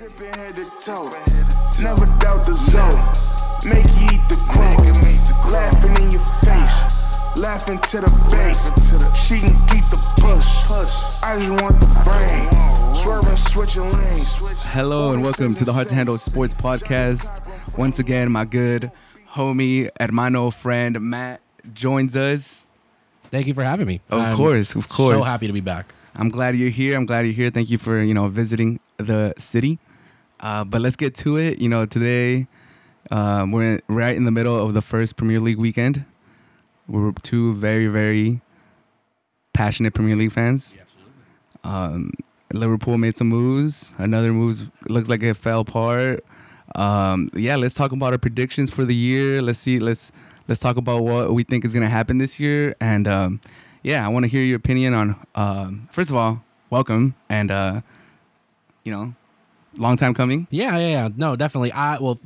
[0.00, 1.10] Dripping head to toe.
[1.82, 2.88] Never doubt the zone.
[3.68, 4.72] Make you eat the crow.
[5.52, 6.96] Laughing in your face.
[7.36, 8.64] Laughing to the base.
[9.28, 10.70] She can keep the push.
[11.22, 12.94] I just want the brain.
[12.94, 14.64] Swerving, switching lanes.
[14.64, 17.46] Hello and welcome to the Hard to Handle Sports Podcast.
[17.76, 18.90] Once again, my good
[19.32, 21.42] homie, hermano, friend Matt
[21.74, 22.64] joins us.
[23.30, 24.00] Thank you for having me.
[24.08, 25.14] Of I'm course, of course.
[25.14, 25.92] So happy to be back.
[26.14, 26.96] I'm glad you're here.
[26.96, 27.50] I'm glad you're here.
[27.50, 29.78] Thank you for you know visiting the city.
[30.40, 31.60] Uh, but let's get to it.
[31.60, 32.46] You know, today
[33.10, 36.04] um, we're right in the middle of the first Premier League weekend.
[36.88, 38.40] We're two very, very
[39.52, 40.76] passionate Premier League fans.
[41.62, 42.12] Um,
[42.52, 43.94] Liverpool made some moves.
[43.98, 46.24] Another moves looks like it fell apart.
[46.74, 49.42] Um, yeah, let's talk about our predictions for the year.
[49.42, 49.78] Let's see.
[49.78, 50.10] Let's
[50.48, 52.74] let's talk about what we think is going to happen this year.
[52.80, 53.40] And um,
[53.82, 55.26] yeah, I want to hear your opinion on.
[55.34, 57.80] Um, first of all, welcome and uh,
[58.84, 59.14] you know,
[59.76, 60.46] long time coming.
[60.50, 61.08] Yeah, yeah, yeah.
[61.16, 61.72] No, definitely.
[61.72, 62.18] I well,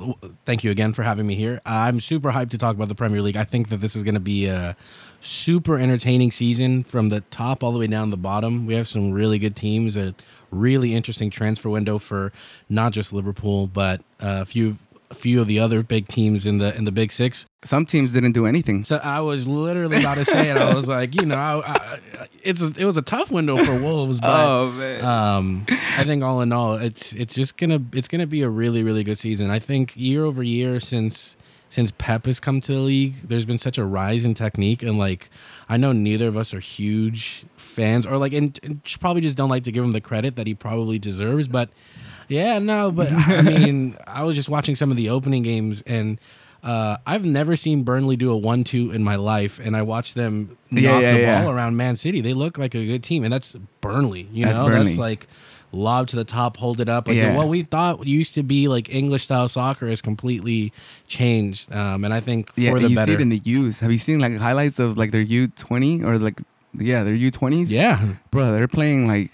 [0.46, 1.60] thank you again for having me here.
[1.64, 3.36] I'm super hyped to talk about the Premier League.
[3.36, 4.76] I think that this is going to be a
[5.20, 8.66] super entertaining season from the top all the way down to the bottom.
[8.66, 10.14] We have some really good teams, a
[10.50, 12.32] really interesting transfer window for
[12.68, 14.78] not just Liverpool, but uh, a few
[15.16, 17.46] a few of the other big teams in the in the Big Six.
[17.64, 18.84] Some teams didn't do anything.
[18.84, 20.56] So I was literally about to say it.
[20.58, 21.98] I was like, you know, I, I,
[22.42, 25.04] it's a, it was a tough window for Wolves, but Oh man.
[25.04, 28.82] um, I think all in all, it's it's just gonna it's gonna be a really
[28.82, 29.50] really good season.
[29.50, 31.36] I think year over year since
[31.70, 34.98] since Pep has come to the league, there's been such a rise in technique, and
[34.98, 35.30] like
[35.68, 39.48] I know neither of us are huge fans, or like and, and probably just don't
[39.48, 41.48] like to give him the credit that he probably deserves.
[41.48, 41.70] But
[42.28, 46.18] yeah, no, but I mean, I was just watching some of the opening games and.
[46.62, 50.56] Uh, I've never seen Burnley do a one-two in my life, and I watched them
[50.70, 51.42] knock Yeah, the yeah.
[51.42, 52.22] ball around Man City.
[52.22, 54.30] They look like a good team, and that's Burnley.
[54.32, 54.86] You That's know, Burnley.
[54.86, 55.26] that's like
[55.72, 57.06] lob to the top, hold it up.
[57.06, 57.36] Like Yeah.
[57.36, 60.72] what we thought used to be like English style soccer has completely
[61.06, 63.10] changed, um, and I think yeah, for the you better.
[63.10, 63.80] see it in the U's.
[63.80, 66.40] Have you seen like highlights of like their U twenty or like
[66.72, 67.70] yeah their U twenties?
[67.70, 69.30] yeah, bro, they're playing like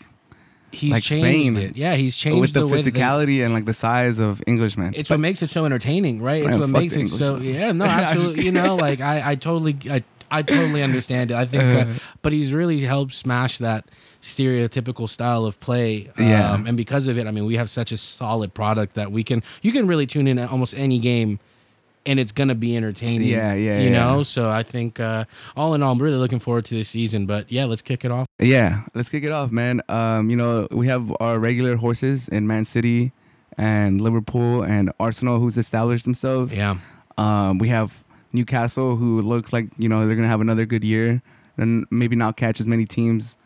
[0.72, 1.56] he's Like changed Spain.
[1.56, 1.76] it.
[1.76, 4.94] Yeah, he's changed with the, they- physicality and like the size of Englishmen.
[4.96, 6.44] It's But- what makes it so entertaining, right?
[6.44, 7.36] It's what makes the it so.
[7.38, 8.44] Yeah, no, absolutely.
[8.44, 11.34] you know, like I, I totally, I, I totally understand it.
[11.34, 11.94] I think, uh, Uh.
[12.22, 13.84] but he's really helped smash that
[14.22, 16.10] stereotypical style of play.
[16.18, 16.52] Yeah.
[16.52, 19.24] Um, and because of it, I mean, we have such a solid product that we
[19.24, 21.38] can, you can really tune in at almost any game.
[22.06, 23.28] And it's gonna be entertaining.
[23.28, 23.98] Yeah, yeah, You yeah.
[24.04, 27.26] know, so I think uh, all in all, I'm really looking forward to this season.
[27.26, 28.26] But yeah, let's kick it off.
[28.40, 29.82] Yeah, let's kick it off, man.
[29.88, 33.12] Um, you know, we have our regular horses in Man City
[33.58, 36.52] and Liverpool and Arsenal who's established themselves.
[36.52, 36.76] Yeah,
[37.18, 40.84] Um, we have Newcastle who looks like, you know, they're going to have another good
[40.84, 41.20] year
[41.58, 43.36] and maybe not catch as many teams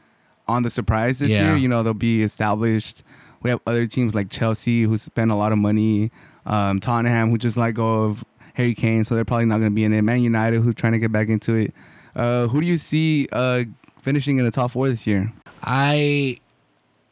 [0.46, 1.48] on the surprise this Yeah.
[1.48, 1.56] year.
[1.56, 3.02] You know, they'll be established.
[3.42, 6.12] We have other teams like Chelsea who spend a lot of money,
[6.46, 9.74] um, Tottenham who just let go of Harry Kane, so they're probably not going to
[9.74, 10.02] be in it.
[10.02, 11.74] Man United who's trying to get back into it.
[12.16, 13.64] Uh, who do you see uh,
[14.00, 15.32] finishing in the top four this year?
[15.62, 16.38] I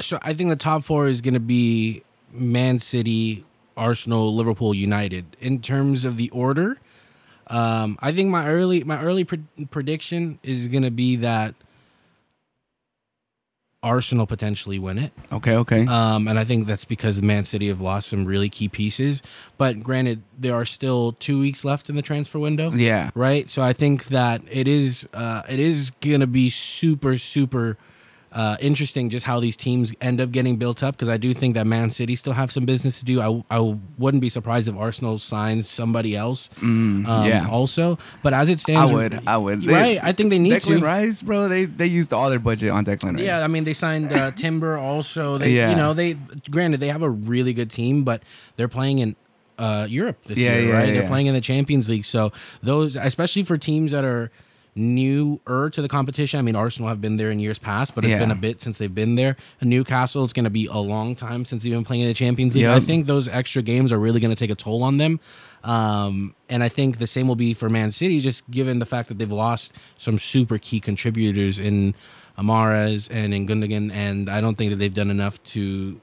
[0.01, 3.45] so I think the top four is going to be Man City,
[3.77, 5.37] Arsenal, Liverpool, United.
[5.41, 6.79] In terms of the order,
[7.49, 11.55] um, I think my early my early pre- prediction is going to be that
[13.83, 15.13] Arsenal potentially win it.
[15.33, 15.87] Okay, okay.
[15.87, 19.23] Um, and I think that's because Man City have lost some really key pieces.
[19.59, 23.11] But granted, there are still two weeks left in the transfer window yeah.
[23.15, 23.51] right?
[23.51, 27.77] So I think that it is uh, it is gonna be super super
[28.33, 31.55] uh, interesting just how these teams end up getting built up because I do think
[31.55, 33.21] that Man City still have some business to do.
[33.21, 36.49] I, I wouldn't be surprised if Arsenal signs somebody else.
[36.61, 37.47] Mm, Um, yeah.
[37.51, 39.21] Also, but as it stands, I would.
[39.27, 39.63] I would.
[39.63, 39.99] They- Right?
[40.03, 40.85] I think they need Declan to.
[40.85, 41.49] Rice, bro.
[41.49, 43.23] They they used all their budget on Declan Rice.
[43.25, 45.37] Yeah, I mean they signed uh, Timber also.
[45.39, 45.71] They Yeah.
[45.71, 46.15] you know they
[46.51, 48.23] granted they have a really good team, but
[48.57, 49.17] they're playing in
[49.59, 50.87] uh, Europe this Yeah, year, yeah, right?
[50.87, 51.09] They're yeah.
[51.09, 52.33] playing in the Champions League, so
[52.63, 54.31] those especially for teams that are
[54.75, 56.39] newer to the competition.
[56.39, 58.19] I mean, Arsenal have been there in years past, but it's Yeah.
[58.21, 59.37] been a bit since they've been there.
[59.61, 62.55] Newcastle, it's going to be a long time since they've been playing in the Champions
[62.55, 62.65] League.
[62.65, 65.21] I think those extra games are really going to take a toll on them.
[65.63, 69.09] Um, and I think the same will be for Man City, just given the fact
[69.09, 71.95] that they've lost some super key contributors in
[72.39, 76.01] Mahrez and in Gundogan, and I don't think that they've done enough to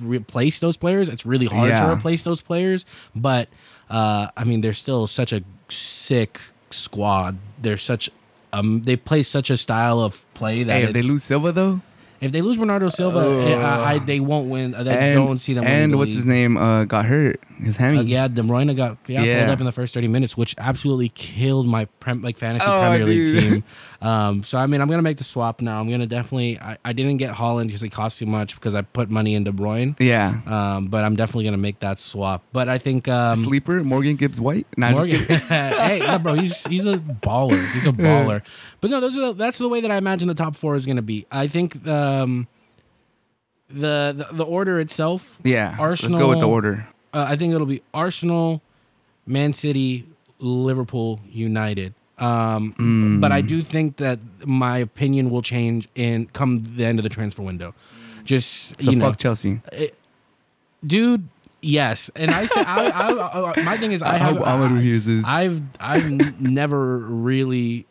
[0.00, 1.08] replace those players.
[1.08, 1.86] It's really hard Yeah.
[1.86, 2.84] to replace those players,
[3.14, 3.48] but
[3.88, 6.40] uh, I mean, they're still such a sick
[6.72, 7.38] squad.
[7.60, 8.10] They're such
[8.52, 11.80] um, they play such a style of play that Hey, if they lose Silva though,
[12.20, 14.74] if they lose Bernardo Silva, eh, I, I, they won't win.
[14.74, 15.64] I and don't see them.
[15.64, 16.16] winning and what's league.
[16.18, 17.40] his name uh, got hurt.
[17.64, 17.98] His hammy.
[17.98, 19.40] Uh, yeah, De Bruyne got, got Yeah.
[19.40, 22.80] pulled up in the first 30 minutes, which absolutely killed my prem, like fantasy Oh,
[22.80, 23.64] Premier League team.
[24.02, 25.78] Um, so I mean, I'm gonna make the swap now.
[25.80, 26.58] I'm gonna definitely.
[26.58, 29.44] I, I didn't get Haaland because it cost too much because I put money in
[29.44, 29.94] De Bruyne.
[30.00, 30.40] Yeah.
[30.44, 32.42] Um, but I'm definitely gonna make that swap.
[32.52, 34.66] But I think um, Sleeper Morgan Gibbs White.
[34.76, 37.64] Morgan, hey, no, bro, he's he's a baller.
[37.74, 38.42] He's a baller.
[38.80, 40.84] But no, those are the, that's the way that I imagine the top four is
[40.84, 41.24] going to be.
[41.30, 42.48] I think um,
[43.70, 45.38] the, the the order itself.
[45.44, 45.76] Yeah.
[45.78, 46.14] Arsenal.
[46.18, 46.88] Let's go with the order.
[47.12, 48.62] Uh, I think it'll be Arsenal,
[49.26, 50.06] Man City,
[50.38, 51.94] Liverpool, United.
[52.18, 53.20] Um, Mm.
[53.20, 57.08] But I do think that my opinion will change in come the end of the
[57.08, 57.74] transfer window.
[58.24, 59.60] Just So you know, fuck Chelsea.
[60.86, 61.28] dude.
[61.64, 64.82] Yes, and I said I, I, I, my thing is I I have hope Amadou
[64.82, 65.24] hears this.
[65.26, 67.86] I've I've never really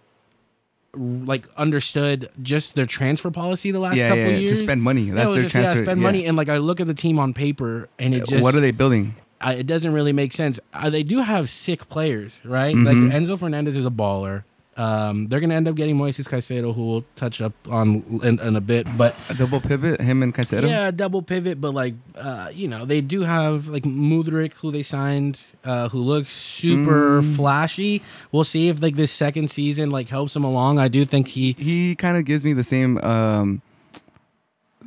[0.96, 4.38] like understood just their transfer policy the last yeah, couple yeah.
[4.38, 4.52] years.
[4.52, 5.04] To spend money.
[5.04, 5.78] Yeah, That's it their just, transfer.
[5.78, 6.08] Yeah, spend yeah.
[6.08, 8.60] money, and like I look at the team on paper, and it just what are
[8.60, 9.16] they building?
[9.40, 10.60] I, it doesn't really make sense.
[10.74, 12.76] Uh, they do have sick players, right?
[12.76, 12.86] Mhm.
[12.86, 14.44] Like Enzo Fernandez is a baller.
[14.78, 18.56] Um, they're gonna end up getting Moises Caicedo, who we'll touch up on in, in
[18.56, 20.68] a bit, but A double pivot, him and Caicedo.
[20.68, 24.82] yeah, double pivot, but like, uh, you know, they do have like Mudryk, who they
[24.82, 27.36] signed, uh, who looks super Mm.
[27.36, 28.02] flashy.
[28.32, 30.80] We'll see if like this second season like helps him along.
[30.80, 33.62] I do think he, He kind of gives me the same, um,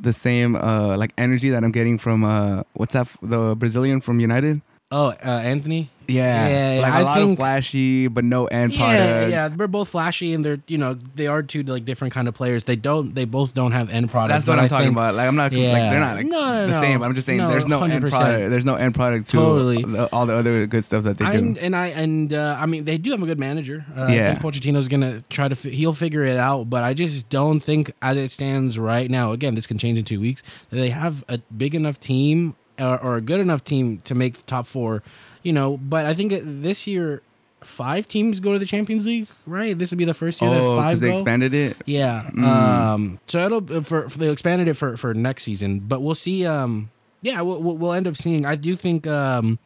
[0.01, 4.19] the same uh like energy that I'm getting from uh what's that the Brazilian from
[4.19, 4.61] United.
[4.91, 5.89] oh, uh, Antony.
[6.07, 9.01] Yeah, Yeah, yeah, like a lot think- of flashy but no end Yeah, product.
[9.03, 12.27] yeah, yeah, they're both flashy and they're you know they are two like different kind
[12.27, 12.63] of players.
[12.63, 14.35] They don't, they both don't have end product.
[14.35, 15.15] That's what I'm I talking think- about.
[15.15, 16.81] Like I'm not like they're not like No, no, the no.
[16.81, 17.01] same.
[17.03, 18.09] I'm just saying there's no end 100%.
[18.09, 18.49] product.
[18.49, 19.81] There's no end product to Totally.
[19.83, 21.59] the, all the other good stuff that they I'm, do.
[21.61, 23.85] and I and uh, I mean they do have a good manager.
[23.95, 27.29] Uh, I think Pochettino's gonna try to fi- he'll figure it out, but I just
[27.29, 29.31] don't think as it stands right now.
[29.31, 30.43] Again, this can change in two weeks.
[30.69, 34.35] That they have a big enough team or, or a good enough team to make
[34.35, 35.03] the top four.
[35.43, 37.21] You know, but I think this year
[37.61, 39.27] five teams go to the Champions League.
[39.45, 41.77] Right, this would be the first year Oh, that five because they expanded it.
[41.85, 42.29] Yeah.
[42.33, 42.43] Mm.
[42.43, 43.19] Um.
[43.27, 46.45] So it'll for, for they expanded it for for next season, but we'll see.
[46.45, 46.89] Um.
[47.21, 48.45] Yeah, we'll we'll end up seeing.
[48.45, 49.57] I do think um,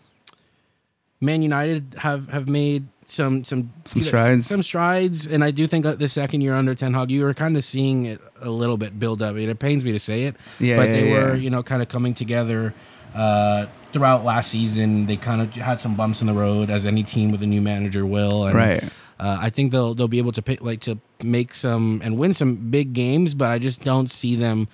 [1.22, 4.46] Man United have have made some some Some strides.
[4.48, 7.34] some strides, and I do think that the second year under Ten Hag, you were
[7.34, 9.36] kind of seeing it a little bit build up.
[9.36, 11.14] It pains me to say it, Yeah, but yeah, they yeah.
[11.26, 12.74] were you know kind of coming together.
[13.16, 17.04] Uh, throughout last season, they kind of had some bumps in the road, as any
[17.04, 18.46] team with a new manager will.
[18.46, 18.84] And, Right.
[19.20, 22.34] uh, I think they'll they'll be able to pick, like to make some and win
[22.34, 24.68] some big games, but I just don't see them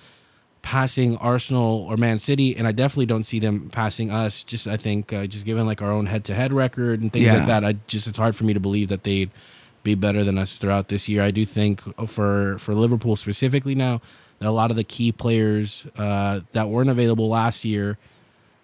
[0.62, 4.42] passing Arsenal or Man City, and I definitely don't see them passing us.
[4.42, 7.26] Just I think uh, just given like our own head to head record and things
[7.26, 7.34] Yeah.
[7.38, 9.30] like that, I just it's hard for me to believe that they'd
[9.82, 11.22] be better than us throughout this year.
[11.22, 14.00] I do think for for Liverpool specifically now,
[14.40, 17.96] a lot of the key players uh, that weren't available last year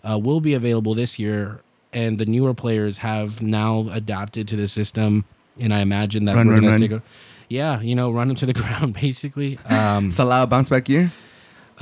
[0.08, 1.60] uh, will be available this year,
[1.93, 5.25] and the newer players have now adapted to the system.
[5.60, 6.81] And I imagine that Run, we're run, gonna run.
[6.81, 7.02] take a
[7.49, 9.58] yeah, you know, run them to the ground basically.
[9.66, 11.12] Um, Salah bounce back year.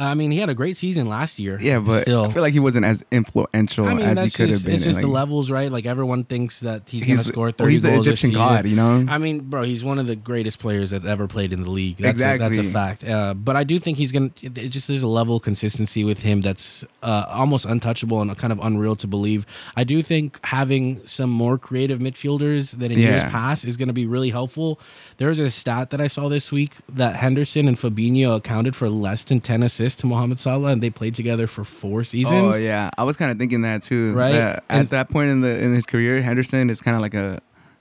[0.00, 1.58] I mean, he had a great season last year.
[1.60, 4.48] Yeah, but still, I feel like he wasn't as influential I mean, as he could
[4.48, 4.74] just, have been.
[4.76, 5.70] It's just and, the levels, right?
[5.70, 8.66] Like everyone thinks that he's, gonna He's, score well, thirty he's the goals Egyptian god,
[8.66, 9.04] you know.
[9.06, 11.98] I mean, bro, he's one of the greatest players that ever played in the league.
[11.98, 13.04] That's a, that's a fact.
[13.04, 14.30] Uh, but I do think he's gonna.
[14.40, 18.54] It just there's a level of consistency with him that's uh, almost untouchable and kind
[18.54, 19.44] of unreal to believe.
[19.76, 23.94] I do think having some more creative midfielders than in years past is going to
[23.94, 24.80] be really helpful.
[25.18, 29.24] There's a stat that I saw this week that Henderson and Fabinho accounted for less
[29.24, 32.56] than ten assists to Mohamed Salah, and they played together for four seasons.
[32.56, 34.12] Oh yeah, I was kind of thinking that too.
[34.12, 34.32] Right?
[34.32, 37.14] that And- at that point in the in his career, Henderson is kind of like
[37.14, 37.40] a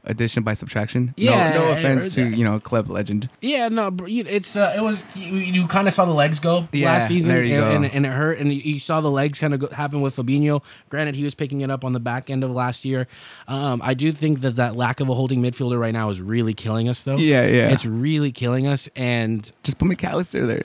[0.09, 1.13] addition by subtraction.
[1.15, 3.29] Yeah, No, no offense to you know club legend.
[3.41, 6.91] Yeah, no, it's uh, it was you, you kind of saw the legs go Yeah,
[6.91, 9.71] last season, and, and, and it hurt, and you, you saw the legs kind of
[9.71, 10.63] happen with Fabinho.
[10.89, 13.07] Granted, he was picking it up on the back end of last year.
[13.47, 16.53] Um, I do think that that lack of a holding midfielder right now is really
[16.53, 17.17] killing us, though.
[17.17, 17.69] Yeah, yeah.
[17.69, 20.63] it's really killing us, and Just put Mac Allister there.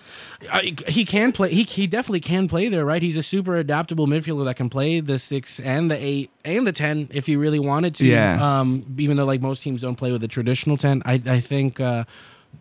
[0.50, 1.50] I, he can play.
[1.50, 3.02] He he definitely can play there, right?
[3.02, 6.72] He's a super adaptable midfielder that can play the six and the eight and the
[6.72, 8.06] ten if you really wanted to.
[8.06, 8.60] Yeah.
[8.60, 11.80] Um, even though like most teams don't play with the traditional ten, I I think
[11.80, 12.04] uh,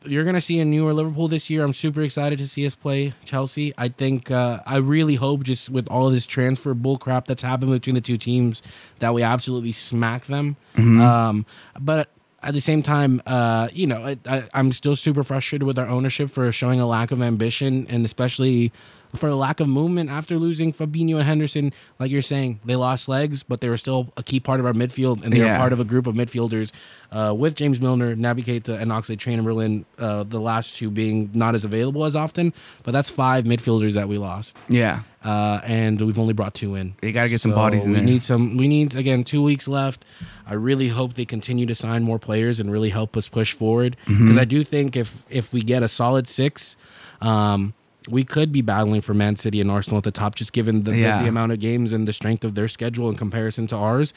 [0.06, 1.63] you're gonna see a newer Liverpool this year.
[1.63, 3.74] I'm super excited to see us play Chelsea.
[3.78, 7.72] I think uh, I really hope just with all this transfer bull crap that's happened
[7.72, 8.62] between the two teams
[9.00, 10.56] that we absolutely smack them.
[11.02, 11.46] Um,
[11.80, 12.10] but
[12.42, 15.88] at the same time, uh, you know, I, I, I'm still super frustrated with our
[15.88, 18.72] ownership for showing a lack of ambition and especially
[19.15, 23.08] for the lack of movement after losing Fabinho and Henderson, like you're saying, they lost
[23.08, 25.53] legs, but they were still a key part of our midfield, and they Yeah.
[25.53, 26.72] were part of a group of midfielders
[27.12, 29.86] uh, with James Milner, Naby Keita, and Oxlade Chamberlain.
[30.00, 34.08] Uh, the last two being not as available as often, but that's five midfielders that
[34.08, 35.01] we lost, Yeah.
[35.24, 36.96] uh, and we've only brought two in.
[37.01, 38.05] They gotta get some bodies in we there.
[38.05, 38.58] need some.
[38.58, 40.05] We need again two weeks left.
[40.48, 43.96] I really hope they continue to sign more players and really help us push forward
[44.08, 44.39] because Mm-hmm.
[44.39, 46.75] I do think if if we get a solid six,
[47.22, 47.74] um,
[48.07, 50.91] we could be battling for Man City and Arsenal at the top, just given the,
[50.91, 51.22] the- Yeah.
[51.24, 54.13] the, amount of games and the strength of their schedule in comparison to ours.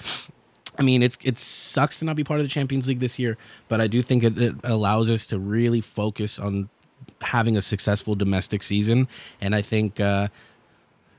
[0.78, 3.38] I mean, it's it sucks to not be part of the Champions League this year,
[3.68, 6.68] but I do think it, it allows us to really focus on
[7.22, 9.08] having a successful domestic season,
[9.40, 10.00] and I think.
[10.00, 10.28] Uh,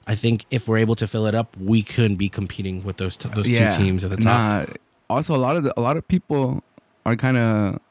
[0.09, 3.17] I think if we're able to fill it up, we could be competing with those
[3.17, 4.23] t- those two teams at the top.
[4.69, 4.73] Nah.
[5.09, 6.63] Also, a lot of the, a lot of people
[7.05, 7.81] are kind of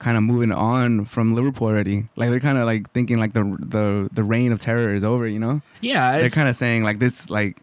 [0.00, 2.08] kind of moving on from Liverpool already.
[2.16, 5.28] Like they're kind of like thinking like the the the reign of terror is over.
[5.28, 7.58] You know, Yeah, they're kind of saying like this like.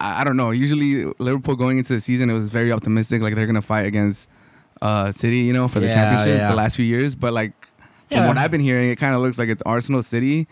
[0.00, 0.50] I I don't know.
[0.50, 3.22] Usually, Liverpool going into the season, it was very optimistic.
[3.22, 4.28] Like they're gonna fight against
[4.82, 6.48] uh, City, you know, for the Yeah, championship yeah.
[6.50, 7.14] the last few years.
[7.14, 7.52] But like
[8.08, 8.28] from Yeah.
[8.28, 10.46] what I've been hearing, it kind of looks like it's Arsenal City,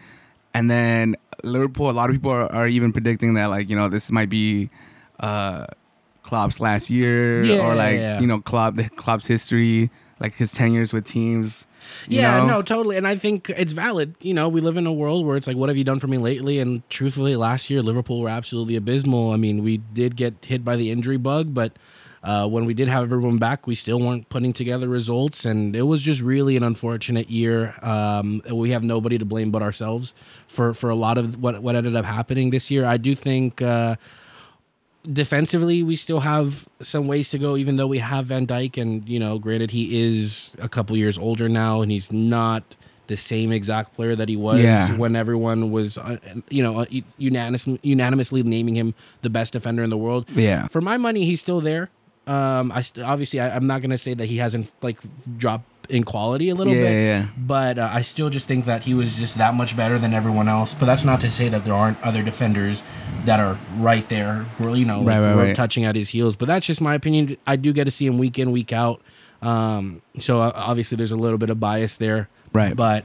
[0.54, 1.90] and then Liverpool.
[1.90, 4.70] A lot of people are, are even predicting that like you know this might be
[5.18, 5.66] uh,
[6.22, 11.66] Klopp's last year or like you know Klopp Klopp's history, like his tenures with teams.
[12.06, 12.46] yeah, know?
[12.46, 12.96] no, totally.
[12.96, 14.14] And I think it's valid.
[14.20, 16.06] You know, we live in a world where it's like, what have you done for
[16.06, 16.58] me lately?
[16.58, 19.32] And truthfully, last year Liverpool were absolutely abysmal.
[19.32, 21.72] I mean, we did get hit by the injury bug, but
[22.22, 25.82] uh, when we did have everyone back, we still weren't putting together results, and it
[25.82, 27.74] was just really an unfortunate year.
[27.80, 30.12] Um, we have nobody to blame but ourselves
[30.46, 32.84] for for a lot of what what ended up happening this year.
[32.84, 33.62] I do think.
[33.62, 33.96] Uh,
[35.10, 39.08] defensively we still have some ways to go even though we have Van Dijk and
[39.08, 42.62] you know granted he is a couple years older now and he's not
[43.06, 44.94] the same exact player that he was Yeah.
[44.96, 46.18] when everyone was uh,
[46.50, 46.84] you know uh,
[47.18, 50.68] unanimous, unanimously naming him the best defender in the world Yeah.
[50.68, 51.88] for my money he's still there
[52.26, 54.98] um I st- obviously I, I'm not gonna say that he hasn't like
[55.38, 57.26] dropped in quality a little Yeah, bit yeah, yeah.
[57.36, 60.48] but uh, I still just think that he was just that much better than everyone
[60.48, 60.72] else.
[60.74, 62.82] But that's not to say that there aren't other defenders
[63.26, 66.36] that are right there, you know, like, Right, right, touching at his heels.
[66.36, 67.36] But that's just my opinion.
[67.46, 69.02] I do get to see him week in, week out.
[69.42, 72.74] Um, so uh, obviously there's a little bit of bias there, Right.
[72.76, 73.04] But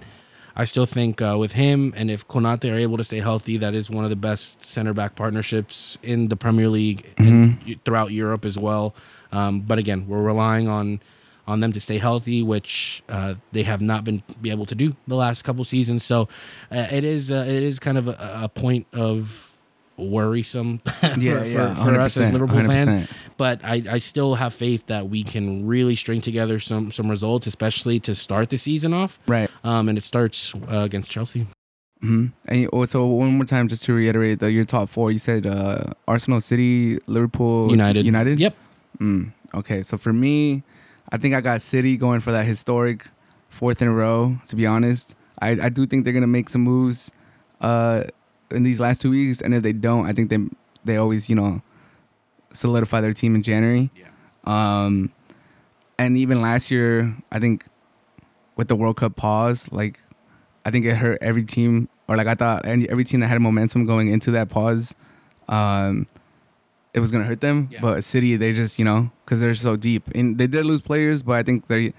[0.57, 3.73] I still think uh, with him and if Konate are able to stay healthy, that
[3.73, 7.71] is one of the best center back partnerships in the Premier League and Mm-hmm.
[7.83, 8.95] throughout Europe as well.
[9.31, 10.99] Um, but again, we're relying on
[11.47, 14.95] on them to stay healthy, which uh, they have not been be able to do
[15.07, 16.03] the last couple seasons.
[16.03, 16.27] So
[16.71, 19.51] uh, it is uh, it is kind of a, a point of
[19.97, 23.09] worrisome for, Yeah, for, yeah, for us as 100%, Liverpool fans.
[23.37, 27.47] But I, I still have faith that we can really string together some some results,
[27.47, 29.19] especially to start the season off.
[29.27, 29.49] Right.
[29.63, 31.47] Um, and it starts uh, against Chelsea.
[32.01, 35.11] hmm And also one more time, just to reiterate, that your top four.
[35.11, 38.05] You said uh, Arsenal, City, Liverpool, United.
[38.05, 38.39] United.
[38.39, 38.55] Yep.
[38.99, 40.63] Mm, okay, so for me,
[41.11, 43.07] I think I got City going for that historic
[43.49, 44.37] fourth in a row.
[44.47, 47.11] To be honest, I, I do think they're gonna make some moves
[47.61, 48.03] uh,
[48.51, 50.39] in these last two weeks, and if they don't, I think they
[50.83, 51.61] they always you know
[52.53, 53.89] solidify their team in January.
[53.95, 54.05] Yeah.
[54.45, 55.11] Um,
[55.97, 57.65] and even last year, I think
[58.55, 59.99] with the World Cup pause, like
[60.65, 63.85] I think it hurt every team, or like I thought every team that had momentum
[63.85, 64.95] going into that pause,
[65.47, 66.07] um,
[66.95, 67.67] it was gonna hurt them.
[67.71, 67.81] Yeah.
[67.81, 71.21] But City, they just you know because they're so deep, and they did lose players,
[71.21, 71.93] but I think they.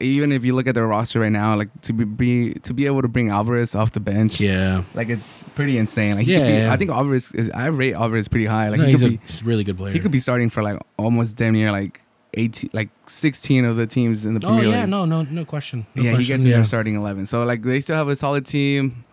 [0.00, 2.86] Even if you look at their roster right now, like to be, be to be
[2.86, 4.84] able to bring Alvarez off the bench, Yeah.
[4.94, 6.16] like it's pretty insane.
[6.16, 6.72] Like he Yeah, could be, yeah.
[6.72, 7.50] I think Alvarez is.
[7.50, 8.70] I rate Alvarez pretty high.
[8.70, 9.92] Like No, he he's could a be really good player.
[9.92, 12.00] he could be starting for like almost damn near like
[12.32, 14.88] eighteen, like sixteen of the teams in the Oh Premier yeah, League.
[14.88, 15.86] no, no, no question.
[15.94, 16.56] No yeah, he question, gets in yeah.
[16.56, 17.26] their starting eleven.
[17.26, 19.04] So like they still have a solid team.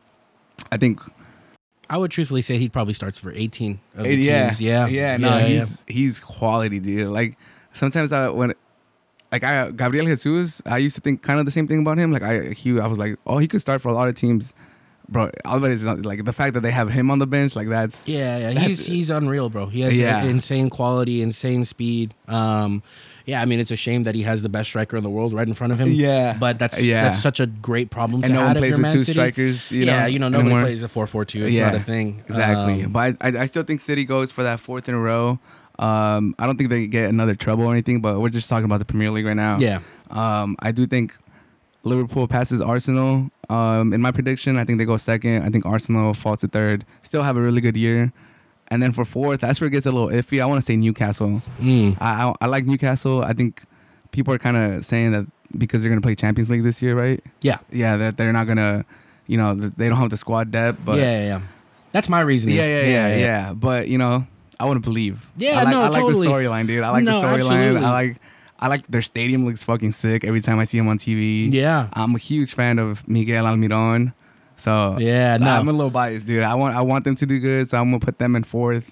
[0.71, 1.01] I think.
[1.89, 4.61] I would truthfully say he probably starts for 18 of the yeah, teams.
[4.61, 5.17] Yeah, yeah.
[5.17, 7.09] No, yeah, he's he's quality, dude.
[7.09, 7.37] Like
[7.73, 8.53] sometimes I when.
[9.31, 12.11] Like I, Gabriel Jesus, I used to think kind of the same thing about him.
[12.11, 14.55] Like I, he, I was like, oh, he could start for a lot of teams,
[15.11, 15.29] bro.
[15.45, 18.01] Alvarez is not like the fact that they have him on the bench, like that's
[18.07, 19.65] Yeah, yeah, That's- he's he's unreal, bro.
[19.67, 20.23] He has Yeah.
[20.23, 22.13] insane quality, insane speed.
[22.27, 22.83] Um,
[23.25, 25.33] yeah, I mean it's a shame that he has the best striker in the world
[25.33, 25.91] right in front of him.
[25.91, 26.35] Yeah.
[26.39, 27.03] but that's Yeah.
[27.03, 29.11] that's such a great problem and to no one plays with Man two City.
[29.13, 29.71] strikers.
[29.71, 30.63] You yeah, know, you know nobody anymore.
[30.63, 31.45] plays a four four two.
[31.45, 31.71] It's Yeah.
[31.71, 32.23] not a thing.
[32.27, 32.83] Exactly.
[32.83, 35.39] Um, but I, I still think City goes for that fourth in a row.
[35.77, 38.79] Um, I don't think they get another trouble or anything, but we're just talking about
[38.79, 39.57] the Premier League right now.
[39.59, 39.79] yeah,
[40.11, 41.13] Um, I do think
[41.83, 43.31] Liverpool passes Arsenal.
[43.49, 45.43] Um, in my prediction, I think they go second.
[45.43, 46.85] I think Arsenal falls to third.
[47.01, 48.13] Still have a really good year.
[48.67, 50.41] And then for fourth, that's where it gets a little iffy.
[50.41, 51.41] I want to say Newcastle.
[51.59, 51.97] Mm.
[51.99, 53.23] I, I I like Newcastle.
[53.23, 53.63] I think
[54.11, 55.25] people are kind of saying that
[55.57, 57.23] because they're gonna play Champions League this year, right?
[57.41, 58.85] yeah, Yeah, that they're not gonna,
[59.25, 60.79] you know they don't have the squad depth.
[60.85, 61.41] But yeah, yeah, yeah.
[61.91, 62.55] That's my reasoning.
[62.55, 64.27] yeah, yeah, yeah, yeah, But you know,
[64.59, 65.25] I want to believe.
[65.35, 66.27] Yeah, I like, no, I like totally.
[66.27, 66.83] the storyline, dude.
[66.83, 67.83] I like No, the storyline.
[67.83, 68.17] I like,
[68.59, 71.51] I like their stadium looks fucking sick every time I see him on TV.
[71.51, 71.87] Yeah.
[71.93, 74.13] I'm a huge fan of Miguel Almiron.
[74.57, 75.49] So Yeah, no.
[75.49, 76.43] I'm a little biased, dude.
[76.43, 78.91] I want I want them to do good, so I'm gonna put them in fourth.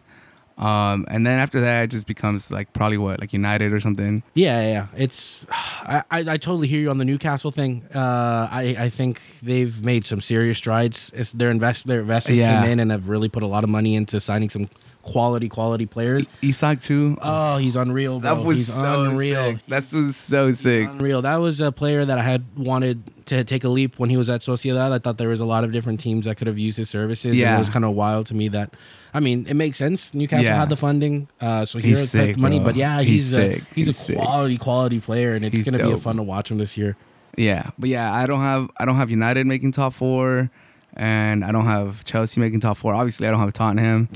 [0.58, 4.24] Um, and then after that, it just becomes like probably what like United or something.
[4.34, 4.88] Yeah, yeah, yeah.
[4.96, 7.84] It's I, I, I totally hear you on the Newcastle thing.
[7.94, 11.12] Uh, I I think they've made some serious strides.
[11.14, 12.62] It's their invest their investors Yeah.
[12.62, 14.70] came in and have really put a lot of money into signing some
[15.08, 16.28] quality quality players.
[16.42, 17.18] Isak too.
[17.22, 18.36] Oh, he's unreal, bro.
[18.36, 19.44] that was he's so unreal.
[19.54, 19.66] sick.
[19.68, 20.90] That was so sick.
[20.90, 21.22] Unreal.
[21.24, 24.30] That was a player that I had wanted to take a leap when he was
[24.30, 24.92] at Sociedad.
[24.92, 27.32] I thought there was a lot of different teams that could have used his services.
[27.32, 27.56] and Yeah.
[27.56, 28.74] it was kind of wild to me that.
[29.14, 30.14] I mean, it makes sense.
[30.14, 30.60] Newcastle Yeah.
[30.60, 32.60] had the funding, uh, so He's it's like sick, the money.
[32.60, 32.66] bro.
[32.68, 33.64] But yeah, He's he's, a, sick.
[33.74, 34.18] he's, He's a sick.
[34.18, 36.96] quality quality player, and it's He's gonna be a fun to watch him this year.
[37.38, 40.50] Yeah, but yeah, I don't have I don't have United making top four,
[40.98, 42.94] and I don't have Chelsea making top four.
[42.94, 44.10] Obviously, I don't have Tottenham.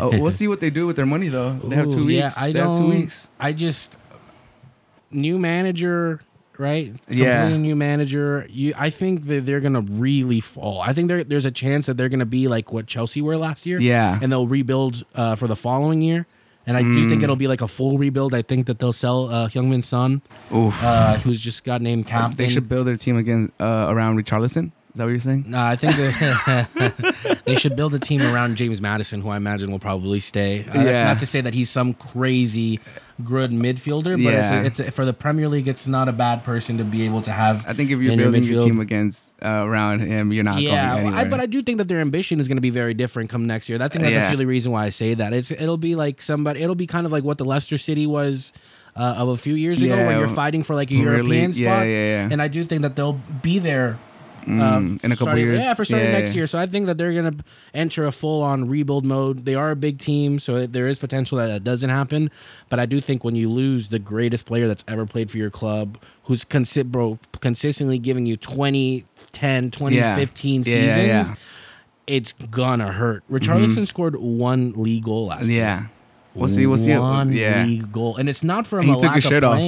[0.00, 1.52] oh, we'll see what they do with their money though.
[1.58, 2.18] They have two Ooh, weeks.
[2.18, 2.74] Yeah, I they don't.
[2.74, 3.28] have two weeks.
[3.38, 3.96] I just
[5.10, 6.20] new manager,
[6.58, 6.92] right?
[7.08, 7.40] Yeah.
[7.42, 8.46] Completely new manager.
[8.50, 10.80] You, I think that they're gonna really fall.
[10.80, 13.66] I think there, there's a chance that they're gonna be like what Chelsea were last
[13.66, 13.80] year.
[13.80, 14.18] Yeah.
[14.20, 16.26] and they'll rebuild uh, for the following year.
[16.66, 17.08] And I do Mm.
[17.08, 18.34] think it'll be like a full rebuild.
[18.34, 20.20] I think that they'll sell uh, Heung-min Son,
[20.54, 20.84] Oof.
[20.84, 22.36] uh, who's just got named captain.
[22.36, 24.72] they should build their team again uh, around Richarlison.
[24.92, 25.44] Is that what you're saying?
[25.48, 29.70] No, I think that they should build a team around James Maddison, who I imagine
[29.70, 30.64] will probably stay.
[30.68, 32.80] Uh, That's not to say that he's some crazy
[33.24, 34.62] good midfielder, but Yeah.
[34.62, 35.68] it's, a, it's a, for the Premier League.
[35.68, 37.66] It's not a bad person to be able to have.
[37.66, 40.94] I think if you're your building your team against uh, around him, you're not yeah,
[40.94, 42.94] going well, I, but I do think that their ambition is going to be very
[42.94, 43.80] different come next year.
[43.82, 44.20] I think that Yeah.
[44.20, 45.32] that's really the reason why I say that.
[45.32, 46.62] It's it'll be like somebody.
[46.62, 48.52] It'll be kind of like what the Leicester City was.
[48.96, 51.04] Uh, of a few years ago, Yeah, where you're fighting for like a really-
[51.36, 52.28] European spot, yeah, yeah, yeah.
[52.32, 53.96] and I do think that they'll be there
[54.46, 55.60] Mm, um, in a couple starting- years.
[55.60, 56.46] Yeah, for starting Yeah, next year.
[56.46, 59.44] So I think that they're going to enter a full on rebuild mode.
[59.44, 62.30] They are a big team, so there is potential that that doesn't happen.
[62.68, 65.50] But I do think when you lose the greatest player that's ever played for your
[65.50, 70.16] club, who's consi- bro, consistently giving you 20, 10, 20, Yeah.
[70.16, 71.38] 15 Yeah, seasons,
[72.06, 73.22] it's gonna hurt.
[73.30, 75.58] Richarlison scored one league goal last year.
[75.58, 75.82] Yeah.
[76.34, 76.66] We'll see.
[76.66, 76.96] We'll see.
[76.96, 77.64] One Yeah.
[77.64, 79.58] league goal, and it's not from He a lack his of off.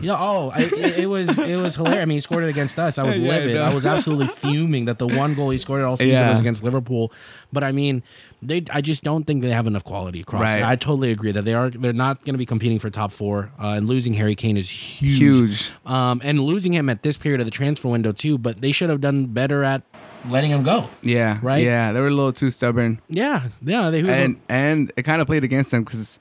[0.00, 0.16] Yeah.
[0.18, 2.02] Oh, I, it, it was it was hilarious.
[2.02, 2.98] I mean, he scored it against us.
[2.98, 3.54] I was Yeah, livid.
[3.54, 3.62] know.
[3.62, 6.30] I was absolutely fuming that the one goal he scored all season Yeah.
[6.30, 7.12] was against Liverpool.
[7.52, 8.02] But I mean,
[8.42, 8.64] they.
[8.70, 10.42] I just don't think they have enough quality across.
[10.42, 10.62] Right.
[10.62, 11.70] I totally agree that they are.
[11.70, 13.50] They're not going to be competing for top four.
[13.58, 15.18] Uh, and losing Harry Kane is huge.
[15.18, 15.72] Huge.
[15.86, 18.38] Um, and losing him at this period of the transfer window too.
[18.38, 19.82] But they should have done better at
[20.28, 20.88] letting him go.
[21.02, 21.38] Yeah.
[21.42, 21.62] Right?
[21.62, 21.92] Yeah.
[21.92, 23.48] They were a little too stubborn, Yeah.
[23.62, 23.90] Yeah.
[23.90, 23.98] They.
[23.98, 26.18] he was a- and and it kind of played against them because